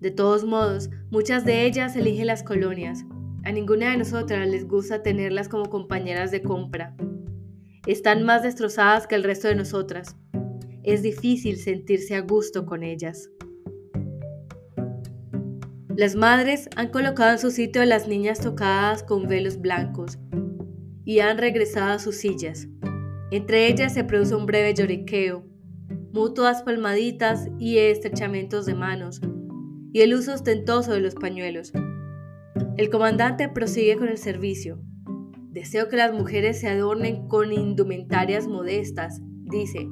De 0.01 0.11
todos 0.11 0.43
modos, 0.43 0.89
muchas 1.11 1.45
de 1.45 1.65
ellas 1.65 1.95
eligen 1.95 2.27
las 2.27 2.43
colonias, 2.43 3.05
a 3.45 3.53
ninguna 3.53 3.91
de 3.91 3.97
nosotras 3.97 4.47
les 4.49 4.67
gusta 4.67 5.01
tenerlas 5.01 5.47
como 5.47 5.69
compañeras 5.69 6.29
de 6.29 6.41
compra. 6.41 6.93
Están 7.87 8.23
más 8.23 8.43
destrozadas 8.43 9.07
que 9.07 9.15
el 9.15 9.23
resto 9.23 9.47
de 9.47 9.55
nosotras. 9.55 10.17
Es 10.83 11.03
difícil 11.03 11.57
sentirse 11.57 12.15
a 12.15 12.21
gusto 12.21 12.65
con 12.65 12.81
ellas. 12.83 13.29
Las 15.95 16.15
madres 16.15 16.69
han 16.75 16.89
colocado 16.89 17.33
en 17.33 17.39
su 17.39 17.51
sitio 17.51 17.83
a 17.83 17.85
las 17.85 18.07
niñas 18.07 18.39
tocadas 18.39 19.03
con 19.03 19.27
velos 19.27 19.59
blancos 19.59 20.17
y 21.05 21.19
han 21.19 21.37
regresado 21.37 21.91
a 21.91 21.99
sus 21.99 22.15
sillas. 22.15 22.67
Entre 23.29 23.67
ellas 23.67 23.93
se 23.93 24.03
produce 24.03 24.33
un 24.33 24.47
breve 24.47 24.73
lloriqueo, 24.73 25.45
mutuas 26.13 26.63
palmaditas 26.63 27.47
y 27.59 27.77
estrechamientos 27.77 28.65
de 28.65 28.73
manos, 28.73 29.21
y 29.93 30.01
el 30.01 30.15
uso 30.15 30.33
ostentoso 30.33 30.93
de 30.93 31.01
los 31.01 31.13
pañuelos. 31.13 31.73
El 32.77 32.89
comandante 32.89 33.49
prosigue 33.49 33.97
con 33.97 34.07
el 34.07 34.17
servicio. 34.17 34.81
Deseo 35.51 35.89
que 35.89 35.97
las 35.97 36.13
mujeres 36.13 36.59
se 36.59 36.69
adornen 36.69 37.27
con 37.27 37.53
indumentarias 37.53 38.47
modestas, 38.47 39.21
dice, 39.45 39.87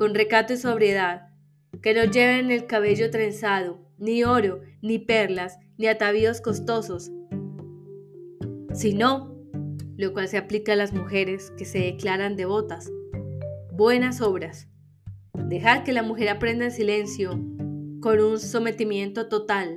con 0.00 0.14
recato 0.14 0.54
y 0.54 0.56
sobriedad, 0.56 1.28
que 1.82 1.92
no 1.92 2.10
lleven 2.10 2.50
el 2.50 2.64
cabello 2.66 3.10
trenzado, 3.10 3.86
ni 3.98 4.24
oro, 4.24 4.62
ni 4.80 4.98
perlas, 4.98 5.58
ni 5.76 5.88
atavíos 5.88 6.40
costosos, 6.40 7.10
sino, 8.72 9.36
lo 9.98 10.14
cual 10.14 10.26
se 10.28 10.38
aplica 10.38 10.72
a 10.72 10.76
las 10.76 10.94
mujeres 10.94 11.52
que 11.58 11.66
se 11.66 11.80
declaran 11.80 12.34
devotas, 12.34 12.90
buenas 13.72 14.22
obras. 14.22 14.70
Dejar 15.34 15.84
que 15.84 15.92
la 15.92 16.02
mujer 16.02 16.30
aprenda 16.30 16.64
en 16.64 16.70
silencio, 16.70 17.38
con 18.00 18.20
un 18.20 18.40
sometimiento 18.40 19.28
total, 19.28 19.76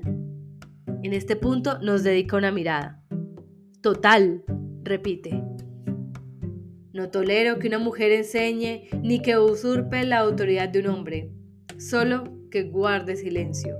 en 1.03 1.11
este 1.11 1.35
punto 1.35 1.79
nos 1.79 2.01
dedica 2.01 2.37
una 2.37 2.53
mirada. 2.53 3.03
Total, 3.81 4.41
repite. 4.83 5.52
No 6.93 7.09
tolero 7.09 7.57
que 7.57 7.67
una 7.67 7.79
mujer 7.79 8.11
enseñe 8.11 8.87
ni 9.01 9.19
que 9.19 9.39
usurpe 9.39 10.05
la 10.05 10.19
autoridad 10.19 10.69
de 10.69 10.79
un 10.81 10.87
hombre, 10.87 11.31
solo 11.79 12.23
que 12.51 12.63
guarde 12.63 13.15
silencio. 13.15 13.75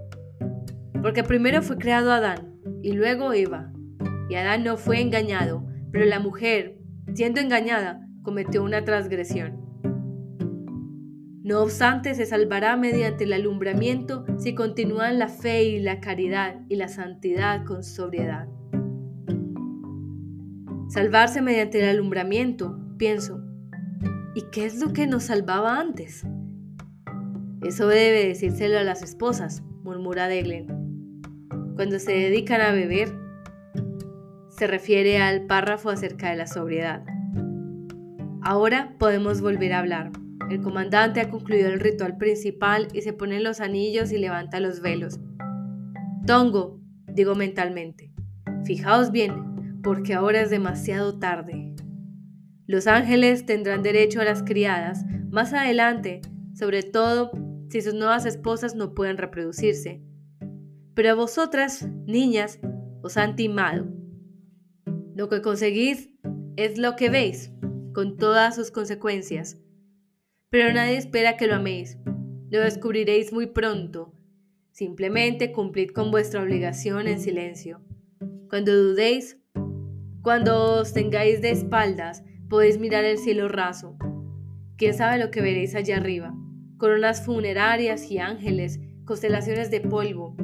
Porque 0.99 1.23
primero 1.23 1.61
fue 1.61 1.77
creado 1.77 2.11
Adán 2.11 2.59
y 2.81 2.93
luego 2.93 3.31
Eva. 3.31 3.71
Y 4.31 4.35
Adán 4.35 4.63
no 4.63 4.77
fue 4.77 4.99
engañado, 4.99 5.63
pero 5.91 6.05
la 6.05 6.19
mujer, 6.19 6.79
siendo 7.13 7.39
engañada, 7.39 8.01
cometió 8.23 8.63
una 8.63 8.83
transgresión. 8.83 9.61
No 11.43 11.61
obstante, 11.61 12.15
se 12.15 12.25
salvará 12.25 12.77
mediante 12.77 13.25
el 13.25 13.33
alumbramiento 13.33 14.25
si 14.39 14.55
continúan 14.55 15.19
la 15.19 15.27
fe 15.27 15.65
y 15.65 15.79
la 15.79 15.99
caridad 15.99 16.61
y 16.67 16.77
la 16.77 16.87
santidad 16.87 17.63
con 17.63 17.83
sobriedad. 17.83 18.47
Salvarse 20.89 21.43
mediante 21.43 21.79
el 21.79 21.89
alumbramiento, 21.89 22.79
pienso. 22.97 23.41
¿Y 24.35 24.43
qué 24.51 24.65
es 24.65 24.79
lo 24.79 24.93
que 24.93 25.07
nos 25.07 25.25
salvaba 25.25 25.79
antes? 25.79 26.25
Eso 27.61 27.87
debe 27.87 28.27
decírselo 28.27 28.77
a 28.79 28.83
las 28.83 29.03
esposas, 29.03 29.63
murmura 29.83 30.27
Deglen, 30.27 30.67
cuando 31.75 31.99
se 31.99 32.11
dedican 32.11 32.61
a 32.61 32.71
beber. 32.71 33.09
Se 34.49 34.67
refiere 34.67 35.19
al 35.19 35.45
párrafo 35.45 35.89
acerca 35.89 36.29
de 36.29 36.35
la 36.35 36.47
sobriedad. 36.47 37.03
Ahora 38.41 38.95
podemos 38.99 39.41
volver 39.41 39.73
a 39.73 39.79
hablar. 39.79 40.11
El 40.49 40.61
comandante 40.61 41.21
ha 41.21 41.29
concluido 41.29 41.69
el 41.69 41.79
ritual 41.79 42.17
principal 42.17 42.87
y 42.93 43.01
se 43.01 43.13
pone 43.13 43.39
los 43.39 43.61
anillos 43.61 44.11
y 44.11 44.17
levanta 44.17 44.59
los 44.59 44.81
velos. 44.81 45.19
Tongo, 46.27 46.79
digo 47.07 47.35
mentalmente, 47.35 48.11
fijaos 48.65 49.11
bien, 49.11 49.81
porque 49.81 50.13
ahora 50.13 50.41
es 50.41 50.49
demasiado 50.49 51.17
tarde. 51.17 51.62
Los 52.65 52.87
ángeles 52.87 53.45
tendrán 53.45 53.83
derecho 53.83 54.21
a 54.21 54.25
las 54.25 54.43
criadas 54.43 55.05
más 55.29 55.53
adelante, 55.53 56.21
sobre 56.53 56.83
todo 56.83 57.31
si 57.69 57.81
sus 57.81 57.93
nuevas 57.93 58.25
esposas 58.25 58.75
no 58.75 58.93
pueden 58.93 59.17
reproducirse. 59.17 60.01
Pero 60.93 61.09
a 61.09 61.15
vosotras, 61.15 61.87
niñas, 62.05 62.59
os 63.01 63.17
han 63.17 63.35
timado. 63.35 63.87
Lo 65.15 65.27
que 65.27 65.41
conseguís 65.41 66.09
es 66.55 66.77
lo 66.77 66.95
que 66.95 67.09
veis, 67.09 67.51
con 67.93 68.17
todas 68.17 68.55
sus 68.55 68.71
consecuencias. 68.71 69.57
Pero 70.49 70.71
nadie 70.71 70.97
espera 70.97 71.35
que 71.35 71.47
lo 71.47 71.55
améis. 71.55 71.97
Lo 72.49 72.59
descubriréis 72.61 73.33
muy 73.33 73.47
pronto. 73.47 74.13
Simplemente 74.71 75.51
cumplid 75.51 75.89
con 75.91 76.11
vuestra 76.11 76.41
obligación 76.41 77.07
en 77.07 77.19
silencio. 77.19 77.81
Cuando 78.49 78.71
dudéis, 78.75 79.39
cuando 80.21 80.81
os 80.81 80.93
tengáis 80.93 81.41
de 81.41 81.49
espaldas, 81.49 82.23
podéis 82.53 82.77
mirar 82.77 83.03
el 83.03 83.17
cielo 83.17 83.47
raso. 83.47 83.97
¿Quién 84.77 84.93
sabe 84.93 85.17
lo 85.17 85.31
que 85.31 85.41
veréis 85.41 85.73
allá 85.73 85.97
arriba? 85.97 86.35
Coronas 86.77 87.25
funerarias 87.25 88.11
y 88.11 88.19
ángeles, 88.19 88.79
constelaciones 89.05 89.71
de 89.71 89.81
polvo, 89.81 90.35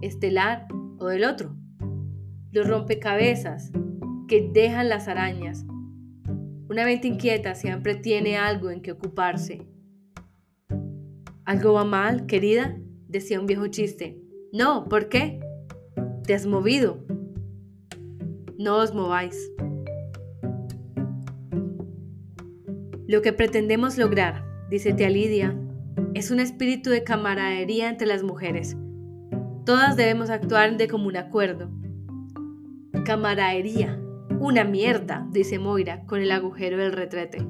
estelar 0.00 0.66
o 0.98 1.08
del 1.08 1.24
otro. 1.24 1.54
Los 2.50 2.66
rompecabezas 2.66 3.72
que 4.26 4.48
dejan 4.54 4.88
las 4.88 5.06
arañas. 5.06 5.66
Una 6.70 6.86
mente 6.86 7.08
inquieta 7.08 7.54
siempre 7.54 7.94
tiene 7.94 8.38
algo 8.38 8.70
en 8.70 8.80
que 8.80 8.92
ocuparse. 8.92 9.68
¿Algo 11.44 11.74
va 11.74 11.84
mal, 11.84 12.24
querida? 12.24 12.78
decía 13.06 13.38
un 13.38 13.44
viejo 13.44 13.66
chiste. 13.66 14.18
No, 14.50 14.86
¿por 14.88 15.10
qué? 15.10 15.40
Te 16.26 16.32
has 16.32 16.46
movido. 16.46 17.04
No 18.56 18.78
os 18.78 18.94
mováis. 18.94 19.36
Lo 23.06 23.20
que 23.20 23.34
pretendemos 23.34 23.98
lograr, 23.98 24.46
dice 24.70 24.94
tía 24.94 25.10
Lidia, 25.10 25.54
es 26.14 26.30
un 26.30 26.40
espíritu 26.40 26.88
de 26.88 27.04
camaradería 27.04 27.90
entre 27.90 28.06
las 28.06 28.22
mujeres. 28.22 28.76
Todas 29.66 29.96
debemos 29.96 30.30
actuar 30.30 30.76
de 30.78 30.88
común 30.88 31.16
acuerdo. 31.16 31.70
Camaradería. 33.04 34.00
Una 34.40 34.64
mierda, 34.64 35.26
dice 35.30 35.58
Moira 35.58 36.06
con 36.06 36.20
el 36.20 36.30
agujero 36.32 36.78
del 36.78 36.92
retrete. 36.92 37.46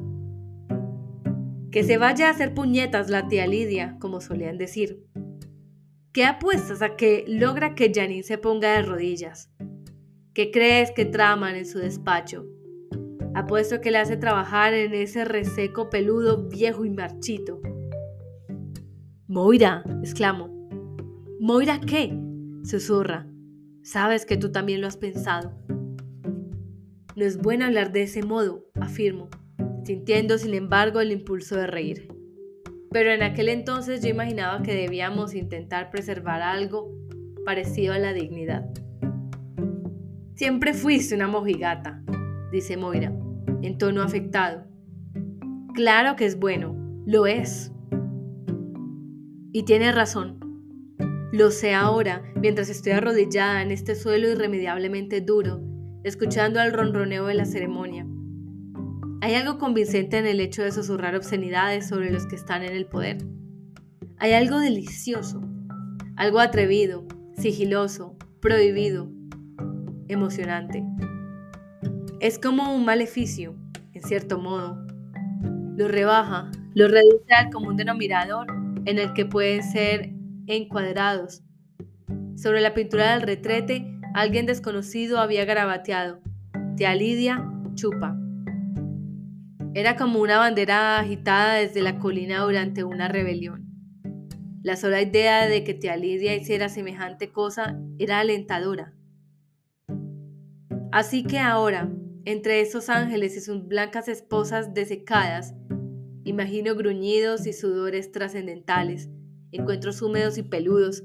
Que 1.71 1.85
se 1.85 1.99
vaya 1.99 2.29
a 2.29 2.31
hacer 2.31 2.53
puñetas 2.53 3.09
la 3.09 3.29
tía 3.29 3.47
Lidia, 3.47 3.97
como 4.01 4.21
solían 4.21 4.59
decir. 4.59 5.05
¿Qué 6.13 6.25
apuestas 6.25 6.83
a 6.83 6.97
que 6.97 7.25
logra 7.29 7.75
que 7.75 7.93
Janine 7.95 8.23
se 8.23 8.39
ponga 8.39 8.73
de 8.73 8.83
rodillas? 8.83 9.51
¿Qué 10.33 10.51
crees 10.51 10.91
que 10.91 11.05
traman 11.05 11.55
en 11.55 11.67
su 11.67 11.79
despacho? 11.79 12.45
Apuesto 13.35 13.81
que 13.81 13.91
le 13.91 13.99
hace 13.99 14.17
trabajar 14.17 14.75
en 14.75 14.95
ese 14.95 15.25
reseco 15.25 15.91
peludo 15.91 16.49
viejo 16.49 16.85
y 16.85 16.91
marchito. 16.91 17.61
Moira, 19.27 19.83
exclamo. 20.03 20.69
¿Moira 21.41 21.81
qué? 21.81 22.17
susurra. 22.63 23.27
Sabes 23.83 24.25
que 24.25 24.37
tú 24.37 24.53
también 24.53 24.81
lo 24.81 24.87
has 24.87 24.97
pensado. 24.97 25.53
No 27.17 27.25
es 27.25 27.37
bueno 27.37 27.65
hablar 27.65 27.91
de 27.91 28.03
ese 28.03 28.23
modo, 28.23 28.67
afirmo, 28.81 29.29
sintiendo 29.83 30.39
sin 30.39 30.55
embargo 30.55 31.01
el 31.01 31.11
impulso 31.11 31.57
de 31.57 31.67
reír. 31.67 32.09
Pero 32.93 33.11
en 33.11 33.25
aquel 33.25 33.49
entonces 33.49 34.01
yo 34.01 34.09
imaginaba 34.09 34.63
que 34.63 34.75
debíamos 34.75 35.35
intentar 35.35 35.91
preservar 35.91 36.41
algo 36.41 36.95
parecido 37.45 37.95
a 37.95 37.99
la 37.99 38.13
dignidad. 38.13 38.65
Siempre 40.37 40.73
fuiste 40.73 41.17
una 41.17 41.27
mojigata, 41.27 42.03
dice 42.51 42.77
Moira 42.77 43.13
en 43.67 43.79
tono 43.79 44.03
afectado. 44.03 44.67
Claro 45.75 46.17
que 46.17 46.27
es 46.27 46.39
bueno, 46.39 46.77
lo 47.07 47.27
es. 47.27 47.73
Y 49.53 49.65
tiene 49.65 49.93
razón. 49.93 50.39
Lo 51.33 51.51
sé 51.51 51.75
ahora, 51.75 52.23
mientras 52.37 52.69
estoy 52.69 52.93
arrodillada 52.93 53.63
en 53.63 53.71
este 53.73 53.95
suelo 53.95 54.29
irremediablemente 54.29 55.21
duro, 55.21 55.61
escuchando 56.05 56.61
al 56.61 56.73
ronroneo 56.73 57.27
de 57.27 57.35
la 57.35 57.45
ceremonia. 57.45 58.07
Hay 59.21 59.35
algo 59.35 59.59
convincente 59.59 60.19
en 60.19 60.27
el 60.27 60.41
hecho 60.41 60.63
de 60.63 60.71
susurrar 60.71 61.17
obscenidades 61.17 61.89
sobre 61.89 62.11
los 62.11 62.27
que 62.27 62.37
están 62.37 62.63
en 62.63 62.75
el 62.75 62.87
poder. 62.87 63.19
Hay 64.19 64.33
algo 64.33 64.61
delicioso, 64.61 65.43
algo 66.17 66.41
atrevido, 66.41 67.07
sigiloso, 67.37 68.17
prohibido, 68.41 69.11
emocionante. 70.09 70.85
Es 72.21 72.39
como 72.39 72.75
un 72.75 72.85
maleficio, 72.85 73.55
en 73.93 74.03
cierto 74.03 74.39
modo. 74.39 74.79
Lo 75.77 75.89
rebaja, 75.89 76.51
lo 76.75 76.89
reduce 76.89 77.35
al 77.37 77.51
común 77.51 77.77
denominador 77.77 78.47
en 78.87 78.99
el 78.99 79.13
que 79.15 79.27
pueden 79.27 79.63
ser 79.63 80.11
encuadrados. 80.47 81.43
Sobre 82.37 82.61
la 82.61 82.75
pintura 82.75 83.13
del 83.13 83.23
retrete, 83.23 83.87
alguien 84.15 84.47
desconocido 84.47 85.19
había 85.19 85.45
garabateado, 85.45 86.21
Tía 86.77 86.95
Lidia 86.95 87.51
chupa. 87.75 88.17
Era 89.75 89.97
como 89.97 90.21
una 90.21 90.39
bandera 90.39 91.01
agitada 91.01 91.55
desde 91.55 91.83
la 91.83 91.99
colina 91.99 92.41
durante 92.43 92.85
una 92.85 93.09
rebelión. 93.09 93.65
La 94.63 94.77
sola 94.77 95.03
idea 95.03 95.47
de 95.47 95.65
que 95.65 95.75
Tía 95.75 95.97
Lidia 95.97 96.35
hiciera 96.35 96.69
semejante 96.69 97.33
cosa 97.33 97.79
era 97.99 98.21
alentadora. 98.21 98.95
Así 100.93 101.25
que 101.25 101.41
ahora, 101.41 101.91
entre 102.25 102.61
esos 102.61 102.89
ángeles 102.89 103.37
y 103.37 103.41
sus 103.41 103.67
blancas 103.67 104.09
esposas 104.09 104.73
desecadas, 104.73 105.55
imagino 106.25 106.75
gruñidos 106.75 107.47
y 107.47 107.53
sudores 107.53 108.13
trascendentales, 108.13 109.11
encuentros 109.53 110.01
húmedos 110.01 110.39
y 110.39 110.43
peludos, 110.43 111.05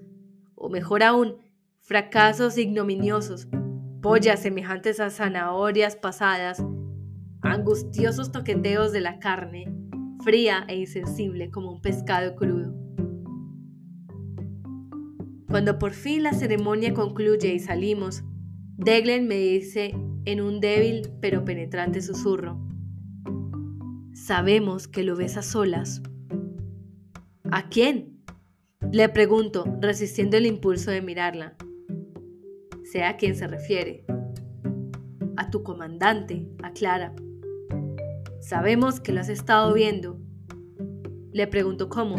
o 0.56 0.70
mejor 0.70 1.04
aún, 1.04 1.38
fracasos 1.82 2.58
ignominiosos, 2.58 3.48
pollas 4.02 4.42
semejantes 4.42 5.00
a 5.00 5.10
zanahorias 5.10 5.96
pasadas, 5.96 6.64
angustiosos 7.42 8.32
toqueteos 8.32 8.92
de 8.92 9.02
la 9.02 9.20
carne, 9.20 9.74
fría 10.24 10.66
e 10.68 10.78
insensible 10.78 11.52
como 11.52 11.72
un 11.72 11.82
pescado 11.82 12.36
crudo. 12.36 12.74
Cuando 15.50 15.80
por 15.80 15.94
fin 15.94 16.24
la 16.24 16.34
ceremonia 16.34 16.94
concluye 16.94 17.54
y 17.54 17.60
salimos, 17.60 18.24
Deglen 18.78 19.28
me 19.28 19.36
dice 19.36 19.94
en 20.26 20.42
un 20.42 20.60
débil 20.60 21.10
pero 21.22 21.46
penetrante 21.46 22.02
susurro. 22.02 22.60
Sabemos 24.14 24.88
que 24.88 25.04
lo 25.04 25.16
ves 25.16 25.38
a 25.38 25.42
solas. 25.42 26.02
¿A 27.52 27.70
quién? 27.70 28.22
Le 28.92 29.10
pregunto, 29.10 29.66
resistiendo 29.82 30.38
el 30.38 30.46
impulso 30.46 30.92
de 30.92 31.02
mirarla. 31.02 31.56
Sé 32.84 33.04
a 33.04 33.18
quién 33.18 33.36
se 33.36 33.48
refiere. 33.48 34.06
A 35.38 35.50
tu 35.50 35.64
comandante, 35.64 36.48
aclara. 36.64 37.14
Sabemos 38.40 39.00
que 39.00 39.12
lo 39.12 39.22
has 39.22 39.30
estado 39.30 39.74
viendo. 39.74 40.20
Le 41.32 41.48
pregunto 41.48 41.90
cómo. 41.90 42.18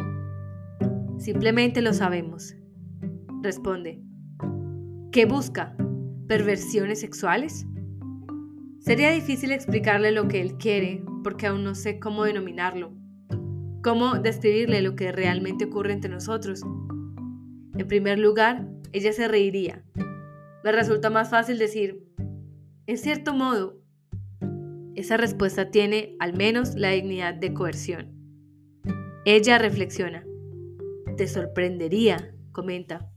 Simplemente 1.19 1.83
lo 1.83 1.93
sabemos. 1.93 2.55
Responde. 3.43 4.03
¿Qué 5.13 5.27
busca? 5.27 5.77
¿Perversiones 6.29 7.01
sexuales? 7.01 7.67
Sería 8.81 9.11
difícil 9.11 9.53
explicarle 9.53 10.11
lo 10.11 10.27
que 10.27 10.41
él 10.41 10.57
quiere 10.57 11.05
porque 11.23 11.47
aún 11.47 11.65
no 11.65 11.75
sé 11.75 11.99
cómo 12.01 12.25
denominarlo, 12.25 12.95
cómo 13.83 14.15
describirle 14.15 14.81
lo 14.81 14.97
que 14.97 15.13
realmente 15.13 15.67
ocurre 15.67 15.93
entre 15.93 16.11
nosotros. 16.11 16.63
En 17.77 17.87
primer 17.87 18.19
lugar, 18.19 18.67
ella 18.93 19.13
se 19.13 19.29
reiría. 19.29 19.85
Me 20.65 20.73
resulta 20.73 21.11
más 21.11 21.29
fácil 21.29 21.59
decir, 21.59 22.07
en 22.87 22.97
cierto 22.97 23.35
modo, 23.35 23.83
esa 24.95 25.19
respuesta 25.19 25.71
tiene 25.71 26.17
al 26.19 26.35
menos 26.35 26.75
la 26.75 26.89
dignidad 26.91 27.35
de 27.35 27.53
coerción. 27.53 28.13
Ella 29.27 29.59
reflexiona. 29.59 30.25
Te 31.19 31.29
sorprendería, 31.29 32.35
comenta, 32.53 33.11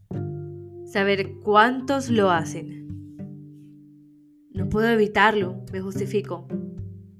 saber 0.85 1.35
cuántos 1.41 2.09
lo 2.09 2.31
hacen. 2.31 2.82
Puedo 4.73 4.89
evitarlo, 4.89 5.63
me 5.71 5.81
justifico. 5.81 6.47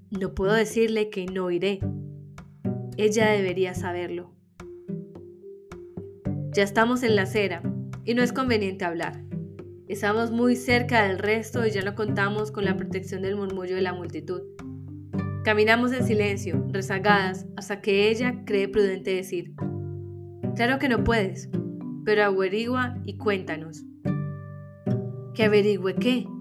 No 0.10 0.34
puedo 0.34 0.54
decirle 0.54 1.12
que 1.12 1.28
no 1.28 1.52
iré. 1.52 1.82
Ella 2.98 3.30
debería 3.30 3.76
saberlo. 3.76 4.34
Ya 6.52 6.64
estamos 6.64 7.04
en 7.04 7.16
la 7.16 7.22
acera 7.22 7.62
y 8.06 8.16
no 8.16 8.24
es 8.24 8.34
conveniente 8.34 8.86
hablar. 8.86 9.24
Estamos 9.88 10.32
muy 10.32 10.56
cerca 10.56 11.04
del 11.08 11.20
resto 11.20 11.64
y 11.64 11.70
ya 11.70 11.84
no 11.84 11.94
contamos 11.94 12.52
con 12.52 12.66
la 12.66 12.76
protección 12.76 13.22
del 13.22 13.36
murmullo 13.36 13.76
de 13.76 13.84
la 13.84 13.94
multitud. 13.94 14.42
Caminamos 15.44 15.92
en 15.92 16.08
silencio, 16.08 16.66
rezagadas, 16.72 17.46
hasta 17.56 17.82
que 17.82 18.10
ella 18.10 18.46
cree 18.48 18.68
prudente 18.68 19.14
decir, 19.14 19.54
Claro 20.56 20.80
que 20.80 20.90
no 20.90 21.04
puedes, 21.04 21.52
pero 22.04 22.24
averigua 22.24 22.98
y 23.06 23.20
cuéntanos. 23.20 23.84
¿Que 25.36 25.44
averigüe 25.44 25.94
qué? 25.94 26.33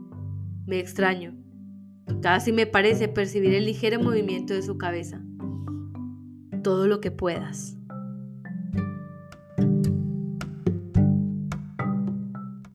Me 0.72 0.80
extraño. 0.80 1.34
Casi 2.22 2.50
me 2.50 2.66
parece 2.66 3.06
percibir 3.06 3.52
el 3.52 3.66
ligero 3.66 4.00
movimiento 4.00 4.54
de 4.54 4.62
su 4.62 4.78
cabeza. 4.78 5.22
Todo 6.62 6.88
lo 6.88 6.98
que 7.02 7.10
puedas. 7.10 7.76